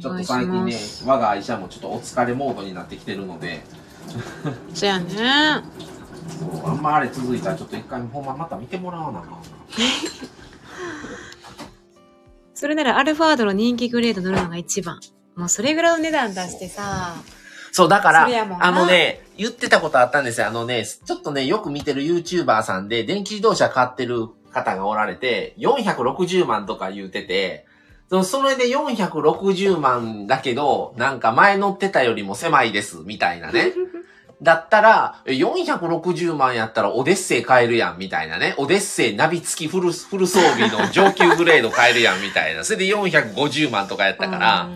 [0.00, 3.64] ちょっと最近ね我が愛車もちょっとお疲れモードになってきてるので、
[4.72, 5.64] そうやね。
[6.38, 9.38] そうあんまあれ続いたらちょっと一回ほんままた見てもらわなあかんな。
[12.54, 15.00] それならアルファードの人気グレード乗るのが一番。
[15.34, 17.16] もうそれぐらいの値段出してさ。
[17.72, 18.28] そう、だから
[18.60, 20.48] あのね、言ってたことあったんですよ。
[20.48, 27.66] あのね、ちょっとね、よく見てる YouTuber さんで、電気自動車買ってる方がおられて、460万とか言うてて、
[28.24, 33.72] それで460万だけど、なんか前乗ってたよりも狭いです、みたいなね。
[34.40, 38.54] だったら、え460万やったらオデッセイ買えるやん、みたいなね。
[38.56, 42.64] オデッセイナビ付きフル、フル装備の上級グレード買えるやん、みたいな。
[42.64, 44.68] それで450万とかやったから、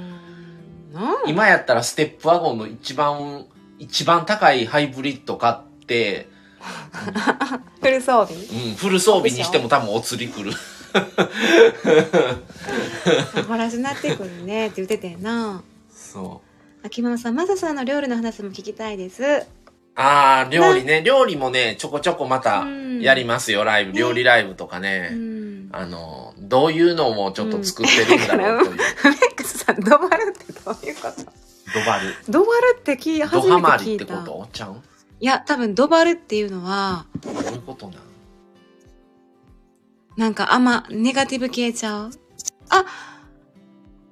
[1.26, 3.46] 今やったらステップワゴンの一番、
[3.78, 5.54] 一番高いハイブリッド買っ
[5.86, 6.28] て、
[7.80, 8.42] フル装備？
[8.42, 10.52] うん、フル装備にしても多分お釣り来る。
[13.48, 15.62] ほらしなってくるねって言っててんな。
[15.92, 16.42] そ
[16.82, 16.86] う。
[16.86, 19.46] 秋山さん、マサさんの料理の話も聞きたいです。
[19.94, 21.02] ああ、料理ね。
[21.02, 23.92] 料理もね、ちょこちょこまたうんやりますよ、ライブ。
[23.92, 25.10] ね料理ライブとかね。
[25.12, 25.31] うん。
[25.72, 28.76] あの、どういうのもちょっと作ってるんだろうという。
[28.76, 31.24] メックスさん、ドバルってどういうこと？
[31.24, 32.14] ドバル。
[32.28, 34.24] ドバルって聞い、ド初めてハマりってこ聞いた。
[34.24, 34.48] と？
[34.52, 34.82] ちゃん
[35.20, 37.96] いや、多分ドバルっていうのは、どういうことなん
[40.18, 42.10] なんかあんまネガティブ系ちゃう？
[42.68, 42.84] あ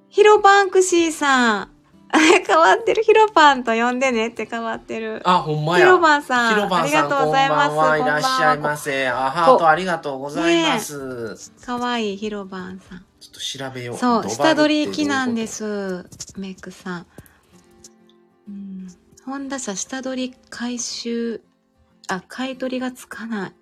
[0.08, 1.70] ヒロバンクシーさん。
[2.46, 3.02] 変わってる。
[3.02, 5.22] ヒロパンと呼んでねって変わってる。
[5.24, 5.86] あ、ほんまや。
[5.86, 6.54] ヒロバンさん。
[6.54, 7.68] ヒロバンさん、ありがとうございます。
[7.68, 9.08] こんばんはいらっしゃいませ。
[9.08, 11.52] あ、ハートありがとうございます。
[11.64, 13.04] かわいいヒロバンさん。
[13.20, 13.96] ちょっと調べよう。
[13.96, 16.02] そう、下取り機なんです。
[16.02, 16.38] す。
[16.38, 17.06] メイクさん。
[18.48, 18.88] うん。
[19.26, 21.42] ホンダ車下取り回収、
[22.08, 23.52] あ、買い取りがつかない。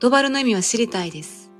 [0.00, 1.52] ドバルの意味は知りたいです。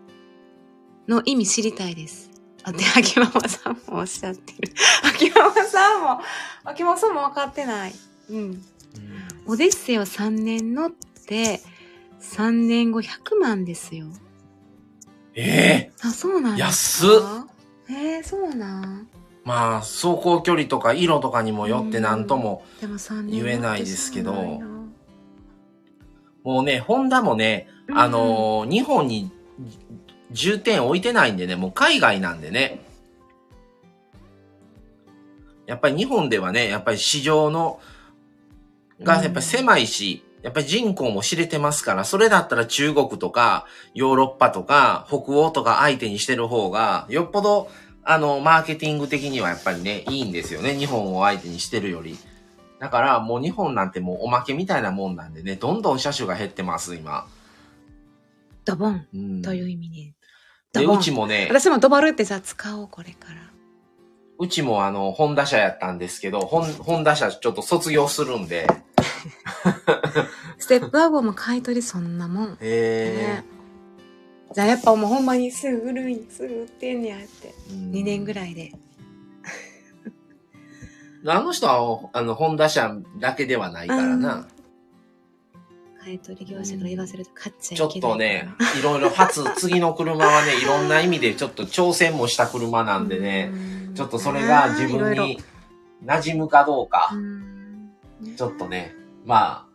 [1.07, 2.32] の意味知りたいです。
[2.65, 4.73] あ、で、秋ママさんもおっしゃってる。
[5.05, 6.21] 秋ママさんも、
[6.65, 7.95] 秋ママさんも分かってない。
[8.31, 8.37] うん。
[8.39, 8.63] うん。
[9.47, 11.61] オデッセイを3年乗って、
[12.21, 14.07] 3年後100万ですよ。
[15.35, 17.47] ええあ、そうなん安か
[17.89, 19.09] えー、そうなん。
[19.45, 24.33] まあ、走行距離とか色とかにもよってなんとも、でも3年言えないですけど。
[24.33, 24.73] 乗ってしかないな
[26.45, 29.31] もうね、ホンダもね、うんあのー日本に
[30.33, 32.81] 重点置いてないんでね、もう海外なんでね。
[35.67, 37.81] やっぱり日本ではね、やっぱり市場の、
[39.03, 47.71] がやっぱり狭いし、やっぱり人口も知れてますから、それだったら中国とかヨーロッパとか北欧とか相手にしてる方が、よっぽど
[48.05, 50.75] あの、マーケティング的にはやっぱりね、いいんですよね。
[50.75, 52.19] 日本を相手にしてるより。
[52.81, 57.29] だからもう日本なんてもうおまけみたいなもんなんでね、どんどん車種が減ってます、今。
[58.65, 59.43] ドボンうん。
[59.43, 60.22] という意味で。
[60.73, 63.43] で、うちもね、私もドバルってさ、使おう、これから。
[64.39, 68.67] うちもあの、ホンダ車やったんですけど、ホンホンダ車ちょっと卒業するんで、
[70.59, 72.59] ステップワゴンも買い取りそんなもん。
[72.61, 73.45] へね
[74.55, 77.55] じゃあやっぱもうほんまにすぐ売るん、すぐ売ってんねやって。
[77.71, 77.91] ー。
[77.91, 78.55] 2年ぐらい。
[78.55, 78.73] で。
[81.27, 84.49] あの人は、あの、ホンダ車だけではないからな。
[86.05, 88.11] 買い取り業者から言わせると買っちゃいちょっけない。
[88.13, 88.49] とね、
[88.79, 93.95] いろいろ初、次の車はね、 いろんな意味でちょっと挑戦もした車なんでね、うん。
[93.95, 95.43] ちょっとそれが自分に
[96.05, 97.91] 馴染むかどうかう、ん。
[98.37, 98.95] ちょっとね、
[99.25, 99.67] ま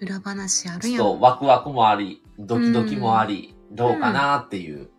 [0.00, 0.98] 裏話ああ、るやん。
[0.98, 4.90] ちょっとワクワクもあり、ドキドキもあり、どうかなっていう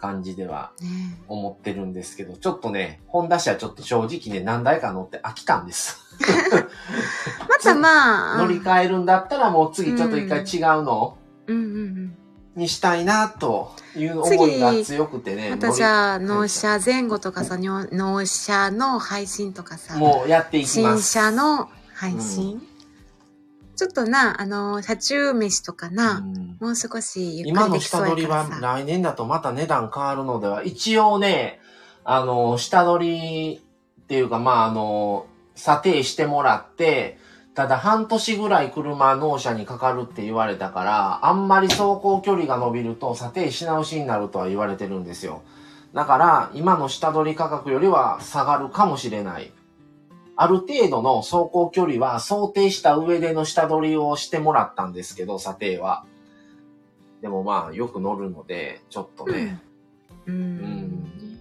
[0.00, 5.98] 感じではね思ってるんですけど、ちょっとね、ホンダ車ちょっっと正直ね、何台か乗って飽きたんです。
[7.48, 8.38] またまあ。
[8.42, 12.16] 乗り換えるんだったらもう次ちょっと一回違うのうんうんうん。
[12.56, 15.50] にしたいなという思いが強くてね。
[15.50, 21.12] またじゃあ、納車前後とかさ、納納車の配信とかさ、もうやっていきま新す。
[21.12, 22.60] 車の配信、
[23.80, 28.60] ちょっとな、あの、車中飯とかな、うんもう少しゆっく今のりできそう下取りはやからさ。
[28.60, 31.60] 来年だとまた値段変わるのでは、一応ね、
[32.04, 33.56] あの、下取り
[34.02, 35.24] っていうか、まあ、あの、
[35.54, 37.16] 査定してもらって、
[37.54, 45.40] ただ半年ぐらい車納車にかかるって言われたから、あんまり走行距離が伸びると査定し直しになるとは言われてるんですよ。
[45.94, 49.50] だから、今の下取り価格よりは下がるかもしれない。
[50.42, 56.06] ある程度の走行距離は想定した上での下取りをしてもらったんですけど、査定は。
[57.20, 59.60] でもまあ、よく乗るので、ちょっとね、
[60.24, 60.56] うん。
[60.56, 61.40] ん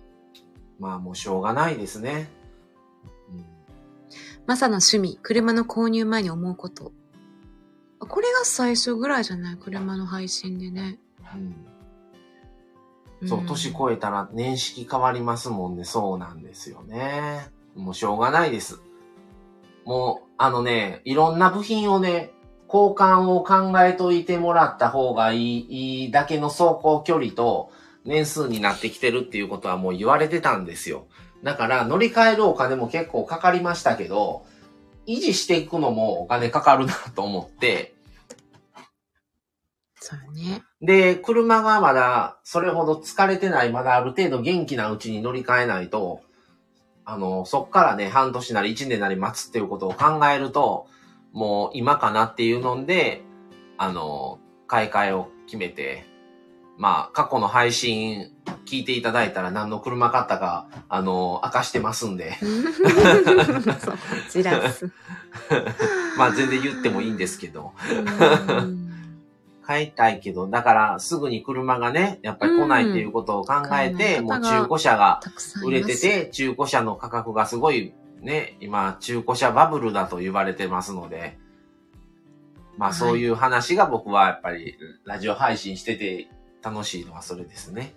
[0.79, 2.29] まあもうしょうがないですね。
[3.31, 3.45] うん
[4.45, 6.91] マサの趣味、車の購入前に思うこと。
[8.01, 9.55] あこれが最初ぐらいじゃない？
[9.55, 10.99] 車の配信でね。
[11.33, 15.85] うんそう、年越えたら年式変わりますもんね。
[15.85, 17.47] そうなんですよね。
[17.75, 18.81] もうしょうがないです。
[19.85, 22.31] もう、あのね、いろんな部品をね、
[22.67, 27.71] 交換を考えといてもらった方がいい、いいだけの走行距離と
[28.05, 31.07] 年数になってきてるっていうことはもう言われてたんですよ。
[31.43, 34.45] だから乗り換えるお金も結構かかりましたけど、
[35.07, 37.95] 維持していくのもお金かかるなと思って、
[39.95, 40.61] そうよね。
[40.81, 46.21] で、車がまだそれほど疲れてない、まだある程度元気なうちに乗り換えないと、
[47.11, 50.87] あの、そっからね、半年なり一年なり待つっていうことを考えると、
[51.33, 53.23] もう今かなっていうので、
[53.77, 56.05] あの、買い替えを決めて、
[56.77, 58.31] まあ、過去の配信
[58.65, 62.37] 聞いていただいたら何の車買ったか、あの、明かしてますんで、
[63.81, 63.97] そう、
[64.29, 64.91] ジラス。
[66.17, 68.88] まあ全然言ってもいいんですけど、うん
[69.69, 75.19] 買いたいけど、だからすぐに車がね、やっぱり来ないっていうことを考えて、うんもう中古車が
[75.63, 81.37] 売れてて、中古車の価格がすごいね、今、中古車バブルだと言われてますので、
[82.79, 86.29] まあはいそういう話が僕はやっぱりラジオ配信してて
[86.63, 87.93] 楽しいのはそれですね。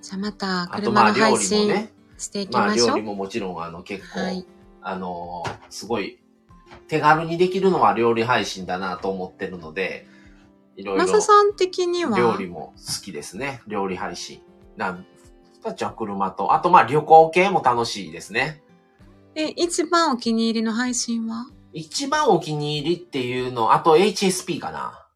[0.00, 2.88] じゃあまたあとまあ料車の配信理もね、していきまあましょう。
[2.88, 4.46] 料理ももちろんあの結構、はい。
[4.80, 6.18] あのーすごい
[6.88, 10.06] 手軽にできるのは料理配信だなと思ってるので、
[10.76, 12.16] いろいろマサさん的には？
[12.16, 13.62] 料理も好きですね。
[13.66, 14.42] 料理配信。
[14.76, 15.06] なん
[15.62, 18.62] 二つは車と、あとまあ旅行系も楽しいですね。
[19.34, 21.46] え、一番お気に入りの配信は？
[21.72, 25.06] 一番お気に入りっていうの、あと HSP かな。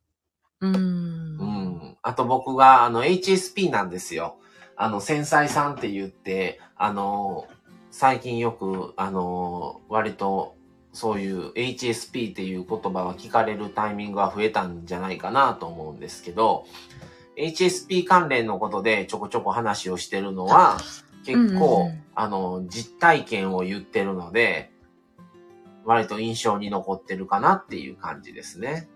[0.61, 0.75] うー。
[0.75, 1.97] うんん。
[2.03, 4.37] あと僕が、あの、HSP なんですよ。
[4.77, 7.47] あの、繊細さんって言って、あの、
[7.91, 10.56] 最近よく、あの、割と、
[10.97, 16.65] そういう HSP っていう言葉は聞かれるタイミングが増えたんじゃないかなと思うんですけど、
[17.37, 20.79] HSP 関連のことでちょこちょこ話をしてるのは、
[21.27, 22.03] 結構、うんうんうん。
[22.15, 24.73] あの、実体験を言ってるので、
[25.85, 28.89] 割と印象に残ってるかなっていう感じですね。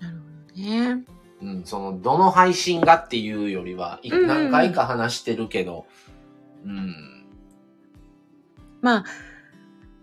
[0.00, 1.04] なるほどね。
[1.42, 5.84] うん、うん、その、どの配信がっていうよりは、何回か話してるけど、
[6.64, 7.15] うん、
[8.80, 9.04] まあ、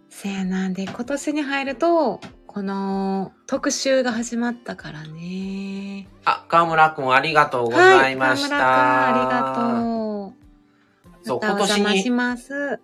[0.09, 6.07] せやなんで、今年に入ると、この特集が始まったからね。
[6.23, 8.55] あ、河村くんありがとうございました。
[8.57, 11.23] はい、河村くんありがとう。
[11.25, 12.79] そう、今年に、します。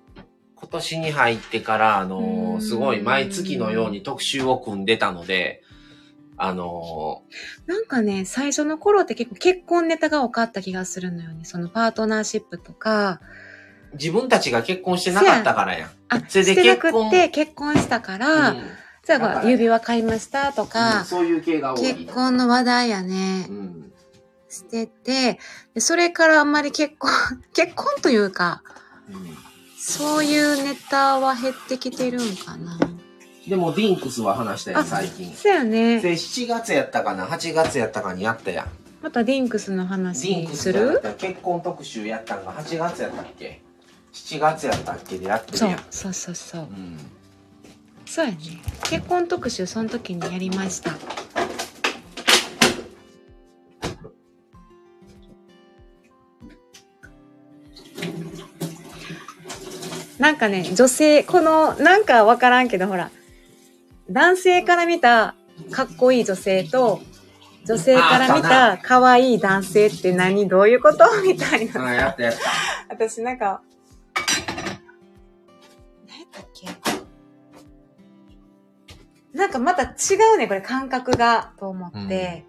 [0.55, 5.63] 今年に入ってから、あのーうんすごい毎月のように特集を組んでたので、
[6.35, 7.23] あの
[7.67, 11.45] なんかね、最初の頃って結構結婚ネタが多かった気がするのよね。
[11.45, 13.21] そのパートナーシップとか。
[13.91, 15.89] ー自分たちが結婚してなかったからやん。
[16.09, 18.63] あ、それで結婚くって結婚したから、うん
[19.01, 21.95] じゃだからあ指輪買いましたとうんか、そういう系が多い。
[21.95, 23.91] 結婚の話題やねう、ん。
[24.49, 25.39] してて、
[25.73, 27.09] でそれからあんまり結婚、
[27.53, 28.61] 結婚というか、
[29.09, 29.37] うん
[29.81, 32.77] そういうネタは減ってきてるんかな。
[33.47, 35.33] でも、ディンクスは話したよ、あ最近。
[35.33, 35.99] そうやね。
[36.01, 38.67] で、7月やったかな ?8 月やったかにやったやん。
[39.01, 43.61] またディンクスのディン話クするスがやった結婚特集やったんが8月やったっけ
[44.13, 46.61] ?7 月やったっけでやってるそうやん。、そうそうそう。
[46.61, 46.97] うん。
[48.05, 48.37] そうやね。
[48.83, 50.91] 結婚特集その時にやりました。
[60.17, 63.09] なんかね、女性、この、なんかわからんけど、ほら、
[64.09, 65.35] 男性から見た
[65.71, 66.99] かっこいい女性と、
[67.65, 70.49] 女性から見た可愛い男性って何？
[70.49, 71.05] どういうこと？
[71.21, 71.85] みたいな。
[71.85, 72.39] あ、やったやった。
[72.89, 73.61] 私なんか、
[76.07, 76.67] 何やったっけ？
[79.37, 82.45] なんかまた違うね、これ感覚が、と思って。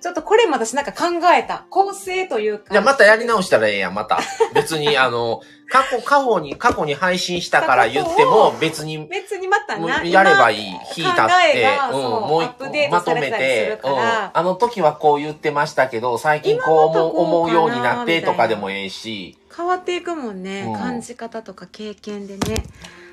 [0.00, 1.66] ちょっとこれも私なんか考えた。
[1.70, 2.66] 構成というか。
[2.70, 4.20] じゃあまたやり直したらええやん、また。
[4.54, 10.04] 別に、あの、過去、過去に、過去に配信したから言っても、別に、別にまたな。
[10.04, 10.68] やればいい。
[10.68, 13.96] 今引いたって、うん、もう一個まとめてうん。
[13.96, 20.74] らあの時はこう言ってましたけど、最近こう思う思うようになってとかでもええし、変わっていくもんね、うん。
[20.74, 22.62] 感じ方とか経験でね。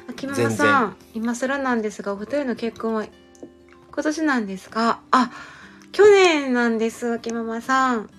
[0.07, 3.07] 秋ママさん今更なんですがお二人の結婚は
[3.91, 5.01] 今年なんですか？
[5.09, 5.31] あ
[5.91, 8.11] 去年なんです秋ママさん。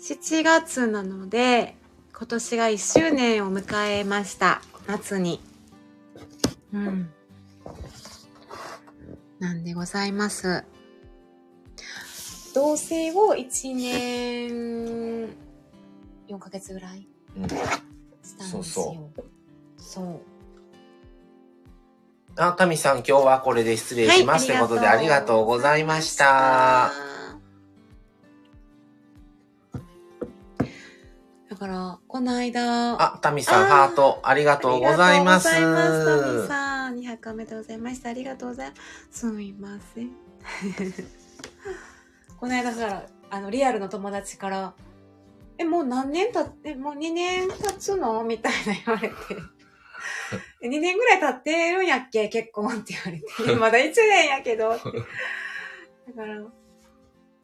[0.00, 1.76] 7月なので
[2.16, 4.62] 今年が1周年を迎えました。
[4.86, 5.42] 夏に。
[6.72, 7.10] うん。
[9.38, 10.64] なんでございます。
[12.54, 15.28] 同棲を1年
[16.28, 17.06] 4ヶ月ぐらい
[17.36, 17.66] うんしたんで
[18.64, 18.82] すよ。
[18.82, 18.94] そう
[19.78, 20.20] そう。
[22.38, 24.50] あ、タミさん今日はこれで失礼します。
[24.50, 26.90] はいということでありがとうございました。。
[31.48, 35.48] だから、この間、あ、タミさんハートありがとうございます。
[35.48, 36.26] ありがとうございます。
[36.26, 38.10] タミさん、200回おめでとうございました。
[38.10, 38.76] ありがとうございま
[39.10, 39.20] す。
[39.20, 40.10] すみません。
[42.38, 44.74] この間から、あの、リアルの友達から、
[45.58, 48.22] え、もう何年たって、もう2年経つの？
[48.24, 49.14] みたいな言われて。
[50.62, 52.28] え2年ぐらい経ってるんやっけ？
[52.28, 53.20] 結婚って言われ
[53.52, 53.56] て。
[53.58, 54.82] まだ1年やけどって。
[56.12, 56.42] だから、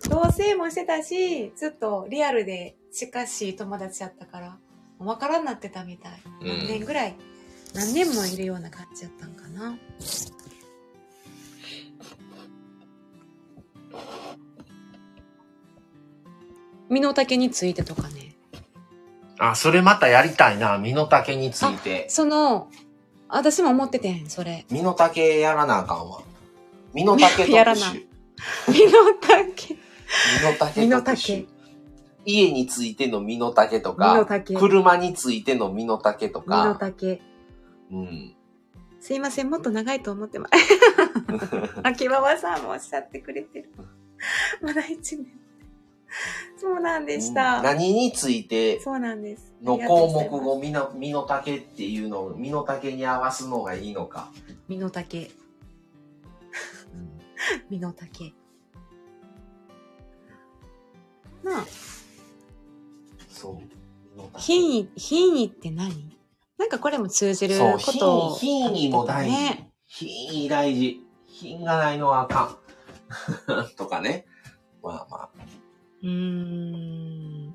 [0.09, 4.51] 同棲もしてたし、ずっとリアルで近しい友達やったから、
[4.99, 6.23] もう分からんなってたみたい。
[6.43, 7.17] うん何年ぐらい、
[7.75, 9.79] 何年もいるような感じやったんかな。
[16.93, 18.35] 身の丈についてとかね。
[19.39, 20.77] あ、それまたやりたいな。
[20.77, 22.07] 身の丈について。
[22.11, 22.69] その、
[23.29, 24.67] 私も思っててん、それ。
[24.71, 26.21] 身の丈やらなあかんわ。
[26.93, 28.07] 身の丈 やらな特集。
[28.69, 28.93] 身の
[29.23, 29.75] 丈。
[30.35, 31.49] 身の丈身の丈。
[32.27, 34.55] 家についての身の丈とか、丈。
[34.55, 37.23] 車についての身の丈と身のか、丈。
[37.91, 38.35] うん。
[39.01, 40.53] すいません、もっと長いと思ってます。
[41.83, 43.73] 秋葉原さんもおっしゃってくれてる。
[44.61, 45.42] まだ一年。
[46.57, 47.63] そうなんでした。
[47.63, 49.53] 何についてそうなんです。
[49.63, 54.31] の項目を身の身の丈っていうのを身の丈に合わすのがいいのか？
[54.69, 55.31] 身の丈。
[57.71, 58.35] 身の丈。
[61.43, 61.65] なあ、
[63.29, 63.59] そう。
[64.39, 66.17] 品位、品位って何？
[66.59, 69.33] なんかこれも通じるそう、ことを品位、品位も大事。
[69.33, 69.73] ね。
[69.87, 71.01] 品位大事。
[71.27, 72.59] 品がないのはあか
[73.65, 73.75] ん。
[73.77, 74.27] とかね。
[74.83, 75.62] まあまあ。
[76.03, 77.55] うーん。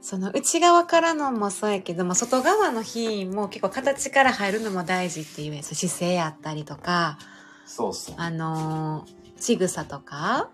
[0.00, 5.62] その内側からのもそうやけども、外側の品位も結構形から入るのも大事っていう。
[5.62, 7.18] 姿勢やったりとか、
[7.66, 8.14] そうそう。
[8.18, 10.50] あのー仕草とか。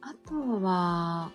[0.00, 1.30] あとは、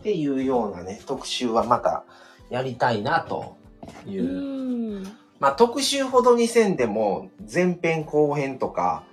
[0.00, 2.04] っていうようなね、特集はまた
[2.48, 3.56] やりたいなと
[4.06, 5.00] いうう。
[5.00, 5.04] ん。
[5.38, 9.04] まあ特集ほどにせんでも前編後編とか、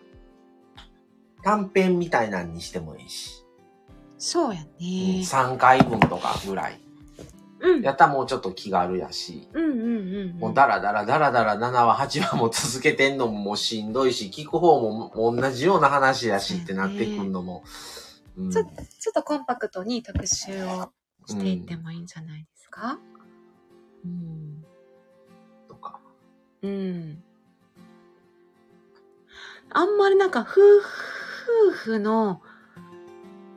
[1.43, 3.43] 短編みたいなんにしてもいいし。
[4.17, 5.21] そうやうん、ね。
[5.23, 6.79] 3回分とかぐらい。
[7.59, 7.81] うん。
[7.81, 9.49] やったらもうちょっと気軽やし。
[9.51, 10.39] うんうんうんうん。
[10.39, 17.63] もうダラダラダラダラ7話8話も続けてんのももうしんどいし、聞く方も同じような話やしってなってくんのも。
[18.01, 18.06] うん
[18.51, 20.91] ちょちょっとコンパクトに特集を
[21.25, 22.99] していってもいいんじゃないですか？
[24.05, 24.63] うん。
[25.67, 25.99] とか。
[26.61, 27.23] うん。
[29.69, 30.61] あんまりなんか、夫
[31.69, 32.41] 夫婦の、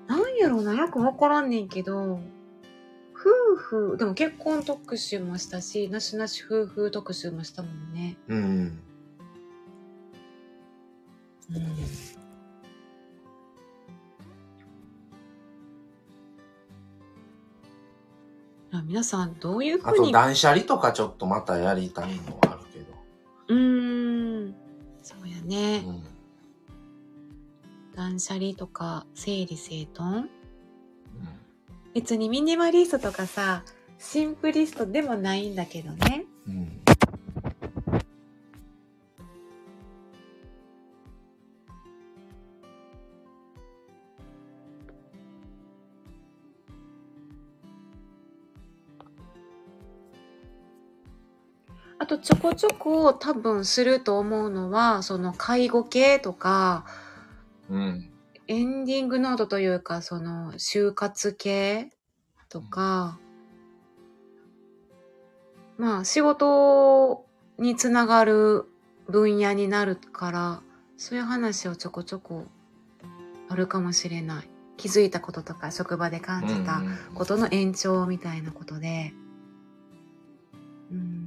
[0.09, 2.20] なんやろうな、よくわからんねんけど、
[3.15, 8.16] 夫婦、でも結婚特集もしたし、なしなし夫婦特集もしたもんね。
[8.28, 8.39] うん。
[11.51, 11.66] うん。
[18.85, 20.13] 皆さん、どういうあとふうに。
[20.13, 22.87] 断捨離とかちょっとまたやりたいのはあるけど。
[23.49, 24.55] うーん。
[25.03, 25.83] そうやね。
[25.87, 26.03] うん。
[27.97, 30.19] 断捨離とか、整理整頓？
[30.19, 30.29] うん
[31.93, 33.65] 別にミニマリストとかさ、
[33.99, 36.25] シンプリストでもないんだけどね。
[36.47, 36.80] うん。
[52.11, 56.85] とちょこちょこ多分すると思うのは、その介護系とか、
[57.70, 58.11] うん。
[58.49, 61.91] エンディングノートというか、その就活系
[62.49, 63.20] とか、
[65.78, 67.24] まあ仕事
[67.59, 68.65] につながる
[69.09, 70.62] 分野になるから、
[70.97, 72.47] そういう話をちょこちょこ
[73.49, 74.49] あるかもしれない。
[74.77, 76.82] 気づいたこととか職場で感じた
[77.15, 79.12] ことの延長みたいなことで。
[80.91, 81.20] うん。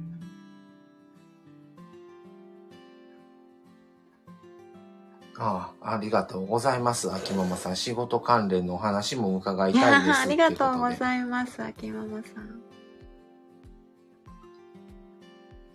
[5.38, 7.12] ああ、ありがとうございます。
[7.12, 7.76] 秋ママさん。
[7.76, 10.20] 仕事関連のお話も伺いたいです。
[10.20, 12.62] ー ありがとうごいざいます、秋ママさん。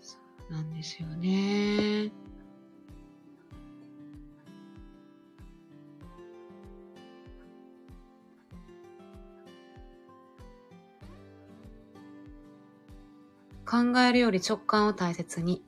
[0.01, 0.17] そ
[0.49, 2.11] うなんですよね。
[13.65, 15.63] 考えるより直感を大切に。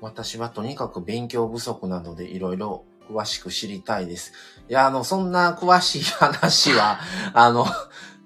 [0.00, 4.32] 私はとにかく勉強不足なのでいろいろ詳しく知りたいです。
[4.68, 6.98] いや、あの、そんな詳しい話は、
[7.34, 7.66] あの、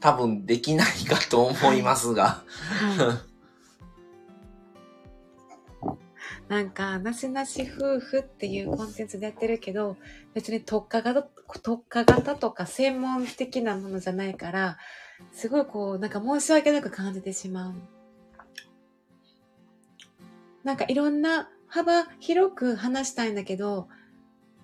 [0.01, 2.25] 多分できないかと思いますが。
[2.25, 3.29] はい。
[6.49, 9.97] なんか、なしなし夫婦っていうコンテンツでやってるけど、
[10.33, 11.23] 別に特化型、
[11.63, 14.79] 特化型とか専門的なものじゃないから、
[15.33, 17.75] すごいこう、なんか申し訳なく感じてしまう。
[20.65, 23.89] なんかいろんな幅広く話したいんだけど、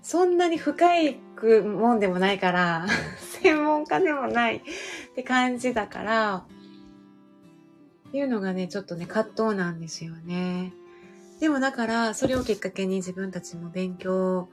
[0.05, 2.87] そんなに深いくもんでもないから、
[3.43, 4.63] 専門家でもないっ
[5.15, 6.47] て感じだから、
[8.09, 10.75] っていうのがね、ちょっとね、葛藤なんですよね。
[11.41, 14.51] でもだから、それをきっかけに自分たちも勉強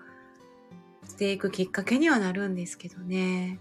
[1.05, 3.59] していくきっかけにはなるんですけどね。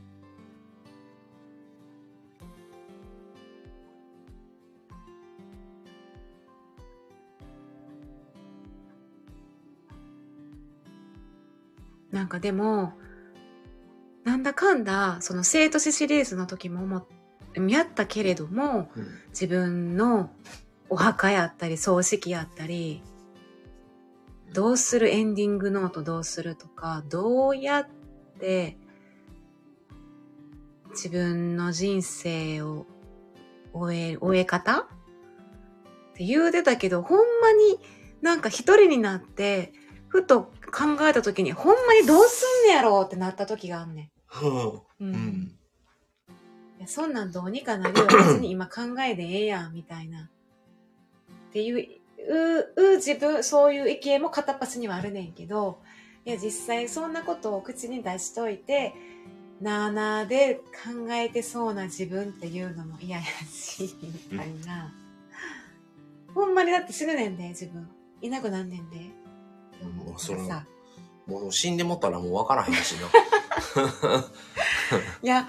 [12.10, 12.92] なんかでも、
[14.24, 17.04] なんだかんだ、その生と死シリーズの時も思っ
[17.68, 18.90] やったけれども、
[19.30, 20.30] 自分の
[20.88, 23.02] お墓やったり葬式やったり
[24.52, 27.88] どうするエンディングノートどうするとかどうやっ
[28.40, 28.76] て
[30.90, 32.86] 自分の人生を
[33.72, 34.80] 終え終え方？
[34.80, 34.86] っ
[36.14, 37.78] て言うてたけどほんまに
[38.20, 39.72] なんか一人になって
[40.10, 44.06] ふと考えた時にほんまにどうすんねやろうってなった時があんねん。
[44.46, 45.52] ううんん。
[46.78, 48.06] いやそんなんどうにかなるよ。
[48.06, 50.30] 別に今考えでええやん、みたいな。
[51.50, 55.78] っていう、う、う、自分、そういう意見も片っ端にはあるねんけど、
[56.24, 58.94] いや、実際そんなことを口に出しといて、
[59.60, 64.92] なあなあで考えてそうな自分っていうのも嫌やし、みたいな。
[66.34, 67.88] ほんまにだって死ぬねんで、自分。
[68.22, 69.19] いなくなんねんで。
[69.88, 70.64] もうそれさ。
[71.26, 73.08] もう死んでもったらもう分からへんしな。
[75.22, 75.48] いや、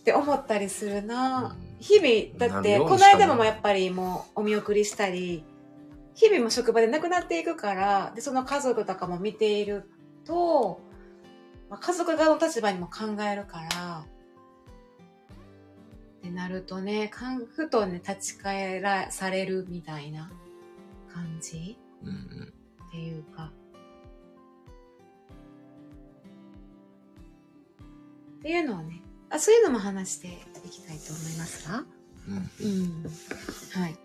[0.00, 1.56] って思ったりするな。
[1.56, 5.44] うん日々、だって、この間もやっぱりもうお見送りしたり、
[6.14, 9.90] 日々も職場で亡くなっていくから、で、その家族とかも見ている
[10.24, 10.80] と、
[11.68, 14.06] まあ、家族側の立場にも考えるから、
[16.18, 20.30] ってなるとね、かんふとね、立ち返らされるみたいな
[21.12, 21.76] 感じ？
[22.04, 22.54] うんうん
[22.88, 23.50] っていうか。
[28.42, 29.00] っていうのをね、
[29.30, 30.30] あそういうのも話してい
[30.68, 31.84] きたいと思いますが。
[32.28, 32.50] うん。
[32.60, 33.04] うん。
[33.80, 33.96] はい。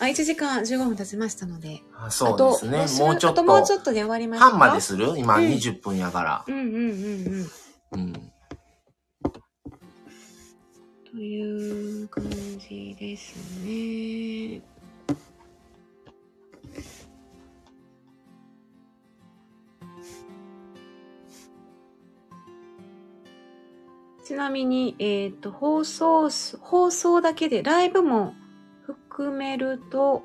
[0.00, 1.82] あ、1時間15分経ちましたので。
[1.94, 5.18] あそうですねもうちょっあともうちとょっとで終わりましょう半までする？
[5.18, 6.44] 今うん20分やから。
[6.48, 7.50] うんうんうん
[7.92, 8.00] うん。
[8.00, 8.12] うん。
[11.10, 12.24] という感
[12.58, 14.62] じですね。
[24.24, 28.34] ちなみに、えっ、と、放送数、放送だけで、ライブも
[28.82, 30.22] 含めると、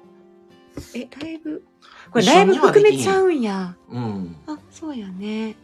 [0.95, 1.63] え、ライブ？
[2.11, 3.75] これライブ含めちゃうんや。
[3.89, 4.35] うん。
[4.45, 5.55] あ、そうやね。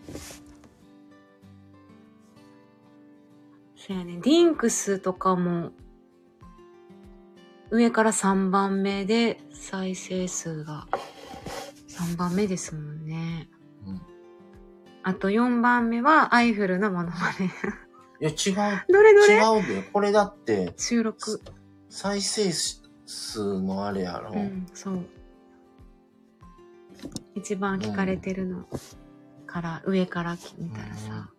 [3.76, 4.20] そうやね。
[4.24, 5.72] リンクスとかも、
[7.70, 10.88] 上から3番目で再生数が
[11.88, 13.50] 3番目ですもんね。
[13.88, 14.02] うん
[15.06, 17.52] あと4番目はアイフルのモノマネ。
[18.24, 18.86] いや、違う。
[18.88, 19.36] どれどれ？
[19.36, 19.90] 違うで。
[19.92, 21.42] これだって、収録。
[21.90, 22.54] 再生
[23.06, 24.32] 数のあれやろ。
[24.32, 25.06] うん、そう。
[27.36, 28.66] 一番聞かれてるの
[29.46, 31.30] から、上から見たらさ。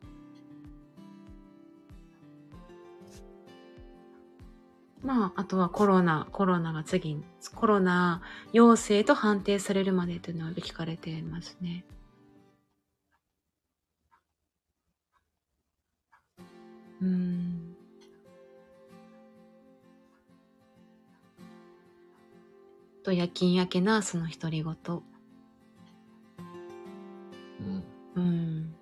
[5.03, 7.25] まあ、あとはコロナ、コロナが次に、
[7.55, 8.21] コロナ
[8.53, 11.87] 陽性と判定されるまでというのは聞かれてますね。
[17.01, 17.77] うーん。
[23.03, 24.75] と、夜勤明けナースの独り言。
[27.61, 27.85] うん。
[28.17, 28.75] うん。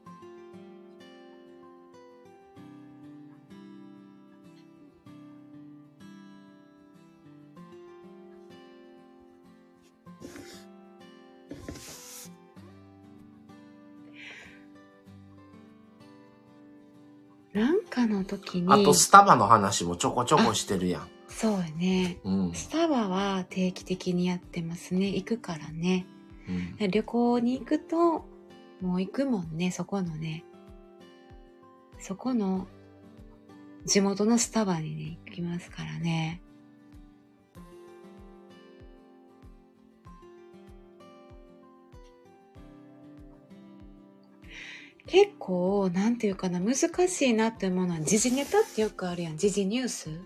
[17.53, 21.09] なんかの時に、あと、スタバの話もちょこちょこしてるやん。
[21.29, 22.19] そうやね。
[22.25, 22.53] うん。
[22.55, 25.09] スタバは定期的にやってますね。
[25.09, 26.07] 行くからね。
[26.81, 26.91] うん。
[26.91, 28.25] 旅行に行くと、
[28.81, 30.45] もう行くもんね、そこのね。
[31.99, 32.67] そこの
[33.87, 36.43] 地元のスタバにね、行きますからね。
[45.07, 46.77] 結構、なんていうかな、難
[47.09, 49.37] しいなって思うのは、時事ネタってよくあるやん。
[49.37, 50.21] 時事ニュース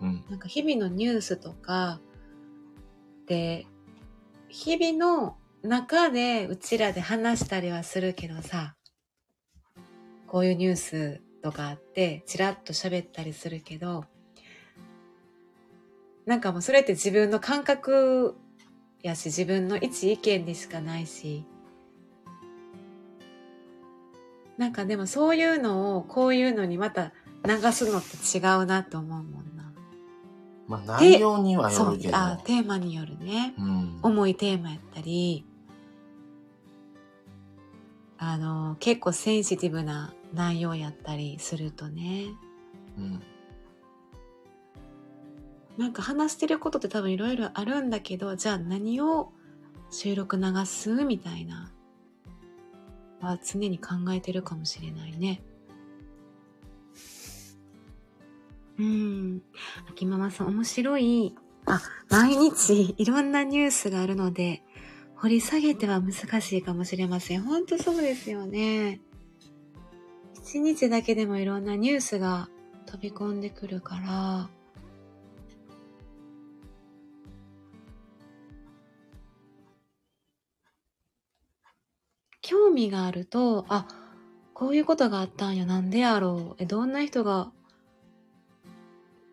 [0.00, 0.24] うん。
[0.30, 2.00] なんか日々のニュースとか
[3.26, 3.66] で、
[4.48, 8.76] 日々の中でうちらで話したりはするけどさ、
[10.26, 14.04] こういうニュースとかあって、ちらっと喋ったりするけど、
[16.24, 18.36] なんかもうそれって自分の感覚
[19.02, 21.44] やし、自分の一意見でしかないし、
[24.58, 27.12] なんかでもそういうのをこういうのにまた
[27.44, 29.72] 流すのって違うなと思うもんな。
[30.66, 32.16] まあ、内容にはそうよるけど。
[32.16, 33.98] あテーマによるねうん。
[34.02, 35.44] 重いテーマやったり
[38.18, 42.26] あの結構センシティブな内容やったりするとね
[42.98, 43.22] うん。
[45.76, 49.32] なんか話してることって多分いろいろあるんだけどじゃあ何を
[49.90, 51.04] 収録流す？
[51.04, 51.70] みたいな
[53.20, 55.42] は常に考えてるかもしれないね。
[58.78, 59.42] うん。
[59.90, 61.34] 秋ママさん面白い。
[61.66, 64.62] あ毎日いろんなニュースがあるので
[65.16, 67.42] 掘り下げては難しいかもしれません。
[67.42, 69.00] 本当そうですよね。
[70.34, 72.48] 一日だけでもいろんなニュースが
[72.86, 74.55] 飛び込んでくるから。
[82.46, 83.88] 興味があると、あ、
[84.54, 86.62] こういうことがあったんや、なんでやろう。
[86.62, 87.50] え、どんな人が、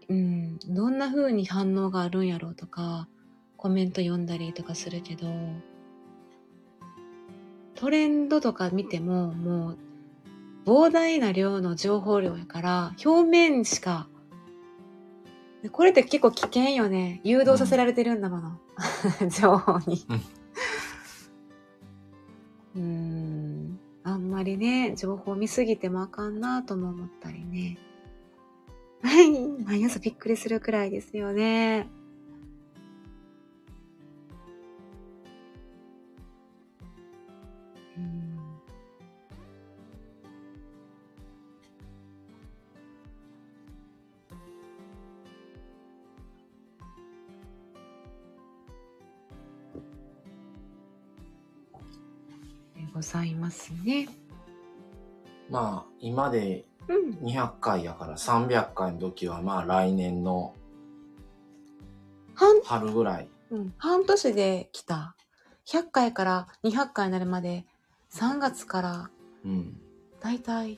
[0.09, 3.07] うん、どんな風に反応があるんやろうとか、
[3.55, 5.27] コメント読んだりとかするけど、
[7.75, 9.77] トレンドとか見ても、もう、
[10.65, 14.07] 膨大な量の情報量やから、表面しか、
[15.61, 17.21] でこれって結構危険よね。
[17.23, 18.59] 誘導させられてるんだもの。
[19.29, 20.03] 情報に。
[22.75, 23.79] うーん。
[24.03, 27.77] あんまりね、情報見すぎてもあかんなとも思ったりね。
[29.01, 29.31] はい。
[29.63, 31.87] 毎朝びっくりするくらいですよね。
[52.93, 54.07] ございますね。
[55.49, 57.11] まあ、今でうん。
[57.27, 60.53] 200回やから300回の時はまあ来年の
[62.35, 63.27] 半、春ぐらい。
[63.51, 65.15] うん、半年で来た。
[65.65, 67.65] 100回から200回になるまで、
[68.11, 69.09] 3月から
[69.45, 69.77] うん。
[70.19, 70.77] だいたい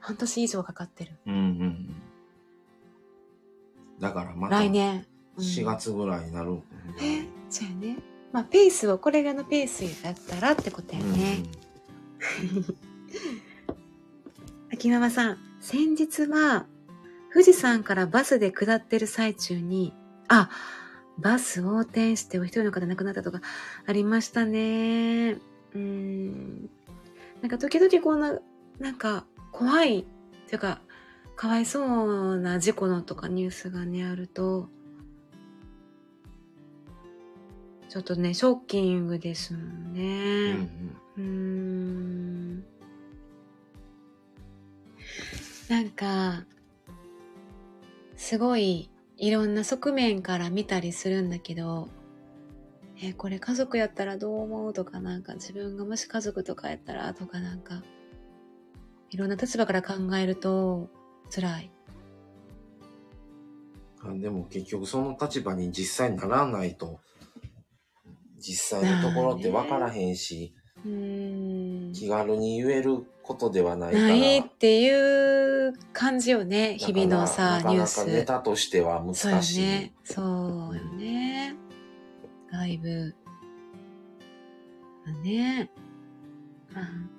[0.00, 1.12] 半年以上かかってる。
[1.26, 1.96] うんうんうん。
[4.00, 4.96] だからまた来年。
[4.96, 7.98] うん4月ぐらいになるんだよえそうやね。
[8.36, 11.42] まあ、ペースを、これがのペースやったらってことやね。
[14.70, 16.66] 秋ママさん、先日は、
[17.32, 19.94] 富士山からバスで下ってる最中に、
[20.28, 20.50] あ、
[21.16, 23.40] バス横転してお一人の方亡くなったとか
[23.86, 25.30] ありましたね。
[25.30, 26.68] うーん。
[27.40, 28.38] なんか時々こんな、
[28.78, 30.06] なんか怖い、
[30.48, 30.82] というか、
[31.36, 34.68] かわいそうな事故のとかニュースがね、あると、
[37.88, 40.68] ちょっとね、ショッキングですもんうんね。
[41.16, 42.64] うんうーん
[45.68, 46.44] なんか、
[48.16, 51.88] すごいいろんな側面から見たりするんだけど、
[53.02, 57.82] え、これ家族やったらどう思うとかなんか自分がもし家族とかやったらとかなんか、
[59.10, 60.88] いろんな立場から考えると
[61.30, 61.70] 辛い。
[64.02, 67.00] あでも結局その立場に実際にならないと、
[68.38, 70.54] 実際のところって分からへんし、
[70.84, 71.92] うーん。
[71.92, 74.04] 気軽に言えることではないから。
[74.08, 78.24] ないっていう感じよね、日々のさ、ニューなかなかネス。
[78.24, 79.60] タとしては難そうよしい。
[79.60, 79.94] ね。
[80.04, 81.56] そうよね。
[85.06, 85.70] だね。
[86.74, 87.10] うん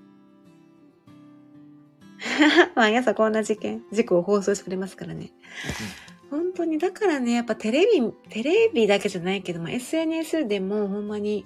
[2.76, 5.32] 毎朝こんな事件、事故を放送してくれますからね。
[6.30, 11.46] 本当に、だからね、やっぱテレビ、テレビだけじゃないけども、SNS でもほんまに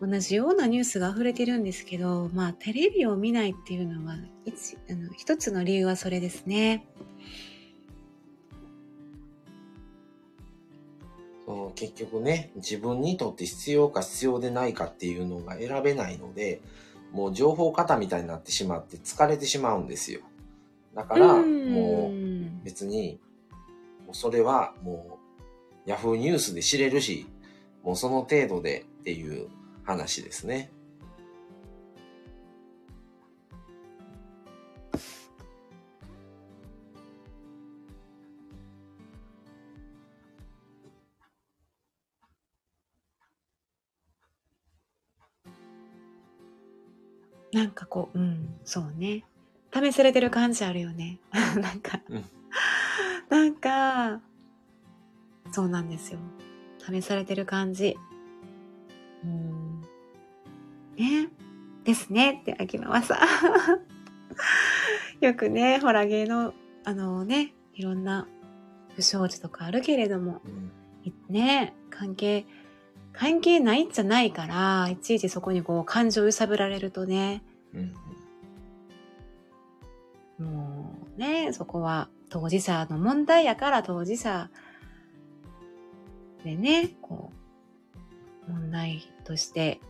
[0.00, 6.86] 同じようなニュースが溢れてるんですけど、まあテレビを見ないっていうのは、一あの一つの理由はそれですね。
[11.46, 16.60] その結局ね、自分にとって必要か必要でないかっていうのが選べないので、
[17.12, 20.20] もう情報型みたいになってしまって疲れてしまうんですよ。
[20.94, 23.31] だから、もう別に、もう
[24.12, 25.18] それはも
[25.86, 27.26] う、ヤフーニュースで知れるし、
[27.82, 29.48] もうその程度でっていう
[29.84, 30.70] 話ですね。
[47.52, 49.24] なんかこう、うん、そうね。
[49.74, 51.18] 試されてる感じあるよね。
[51.32, 52.24] なんか、うん
[53.32, 54.20] なんか、
[55.52, 56.18] そうなんですよ。
[56.78, 57.96] 試されてる感じ。
[59.24, 59.80] うん。
[60.96, 61.30] ね。
[61.82, 63.18] ですねって、秋ママさん。
[65.24, 66.52] よくね、ほら芸能、
[66.84, 68.28] あのね、いろんな
[68.96, 70.42] 不祥事とかあるけれども、
[71.30, 72.44] ね、関係、
[73.14, 77.42] 関係ないんじゃないから、いちいちそこにこう感情揺さぶられるとね、
[77.72, 77.94] うん
[80.38, 84.48] もうね、そこは当事者の問題やから当事者
[86.42, 87.30] でね、こ
[88.48, 89.82] う、問題として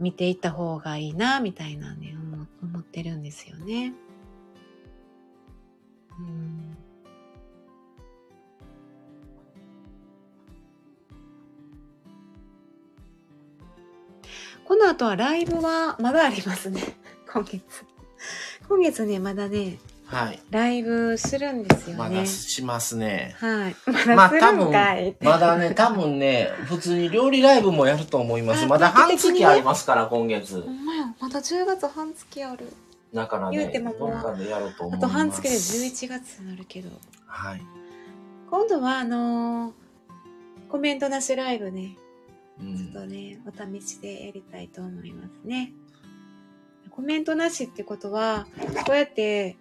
[0.00, 2.16] 見ていった方がいいな、みたいなね、
[2.62, 3.92] 思ってるんですよね。
[14.64, 16.80] この後はライブはまだありますね。
[17.30, 17.62] 今月。
[18.66, 19.78] 今月ね、まだね、
[20.10, 20.40] はい。
[20.50, 22.16] ライブするんですよまね。
[22.16, 23.36] だしますね。
[23.38, 23.76] はい。
[24.06, 25.24] まあまだするんかいって。
[25.26, 28.64] まだね、多分ね、普通に料理ライブもやると思います。
[28.64, 30.70] あまだ半月ありますから、今月ほ。
[30.70, 31.14] んまや。
[31.20, 32.72] まだ10月半月ある。
[33.12, 35.00] だからね、言うてもどっかでやると思あいます。
[35.00, 36.88] と半月で11月になるけど。
[37.26, 37.62] はい。
[38.50, 39.72] 今度はあのー
[40.70, 41.96] コメントなしライブね、
[42.60, 43.08] うちょっとん。
[43.08, 45.72] ね、お試しでやりたいと思いますね。
[46.90, 48.46] コメントなしってことは、
[48.86, 49.56] こうやって、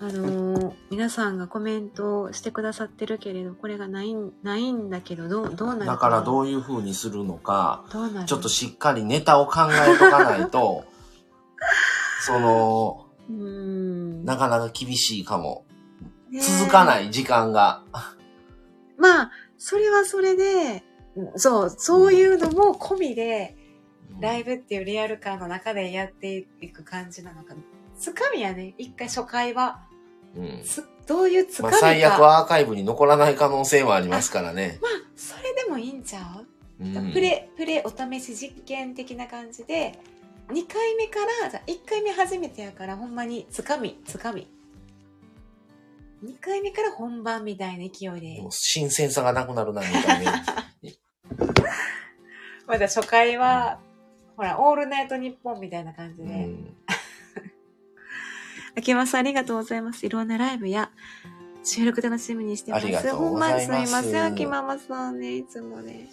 [0.00, 8.26] あのー皆さんがコメントしてくださってるけれど、これがないん、ないんだけど、どう、どうなるだからどう、ういう風にするのか、どうなる？
[8.26, 10.84] ちょっとしっかりネタを考えとかないと、
[12.22, 14.24] その、うーん。
[14.24, 15.64] なかなか厳しいかも。
[16.30, 17.82] ね続かない時間が。
[18.96, 20.84] まあ、それはそれで、
[21.36, 23.56] そう、そういうのも込みで、
[24.20, 27.60] ライブっていうリアル感の中でやっていく感じなのかな。
[27.98, 29.82] つかみやね、一回初回は。
[30.36, 30.62] うん。
[30.64, 31.80] つどういうつかまあみか。
[31.80, 34.78] 最悪はアーカイブに残らない可能性もありますからね。
[34.80, 36.46] まあ、それでもいいんちゃう、
[36.84, 39.98] うんプレ、プレお試し実験的な感じで、
[40.48, 44.48] 2回目から、じゃあ1回目初めてやから、ほんまに、つかみ、つかみ。
[46.24, 48.42] 2回目から本番みたいな勢いで。
[48.50, 50.44] 新鮮さがなくなるな、みたいな。
[52.66, 53.78] まだ初回は、
[54.36, 56.24] ほら、オールナイトニッポンみたいな感じで。
[56.24, 56.76] うん。
[58.76, 60.04] 秋山さんありがとうございます。
[60.04, 60.90] いろんなライブや
[61.62, 62.84] 収録楽しみにしてます。
[62.84, 66.08] ありがとうございますすいません、秋ママさんね、いつもね。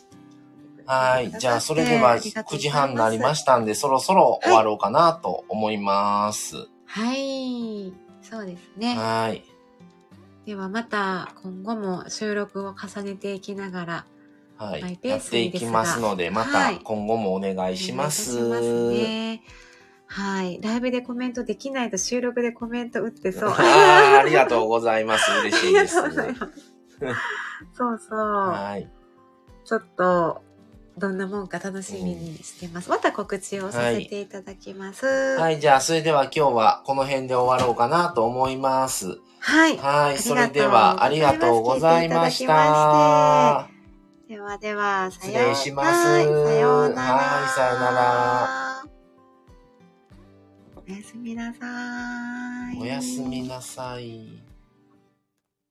[0.85, 1.31] はい。
[1.31, 6.65] じゃあ、それでは9時半になりまししたんで、そろそろ終わろうかなと思います。
[6.65, 7.01] た。
[7.01, 7.93] はい。
[8.21, 8.95] そうですね。
[8.95, 9.43] はい。
[10.45, 14.05] ではまた今後も収録を重ねていきながら
[14.57, 14.99] はい。
[15.01, 18.37] やっていきますので、まはいた今後もお願いします。
[18.45, 19.43] お願いしますね。
[20.11, 20.59] はい。
[20.61, 23.49] ライブでコメントできないと収録でコメント打ってそう。
[23.57, 25.31] あーありがとうございます。
[25.39, 25.97] 嬉しいです。
[26.03, 27.17] ありがとうございます。
[27.77, 28.19] そうそう。
[28.19, 28.89] はい。
[29.63, 30.41] ちょっと、
[30.97, 32.89] どんなもんか楽しみにしてます。
[32.89, 35.05] また告知をさせていただきます。
[35.05, 35.43] は。
[35.43, 35.59] はいい。
[35.61, 39.17] じゃあ、それでは今日はこの辺で終わろうかなと思います。
[39.39, 39.77] はい。
[39.77, 40.17] はい。
[40.17, 43.67] それであは、ありがとうございましたた。
[44.27, 47.13] ではでは、さ失よう礼しますはいさようなら。
[47.13, 48.60] はいさようなら。
[50.87, 52.79] おやすみなさい。
[52.79, 54.40] おやすみなさい。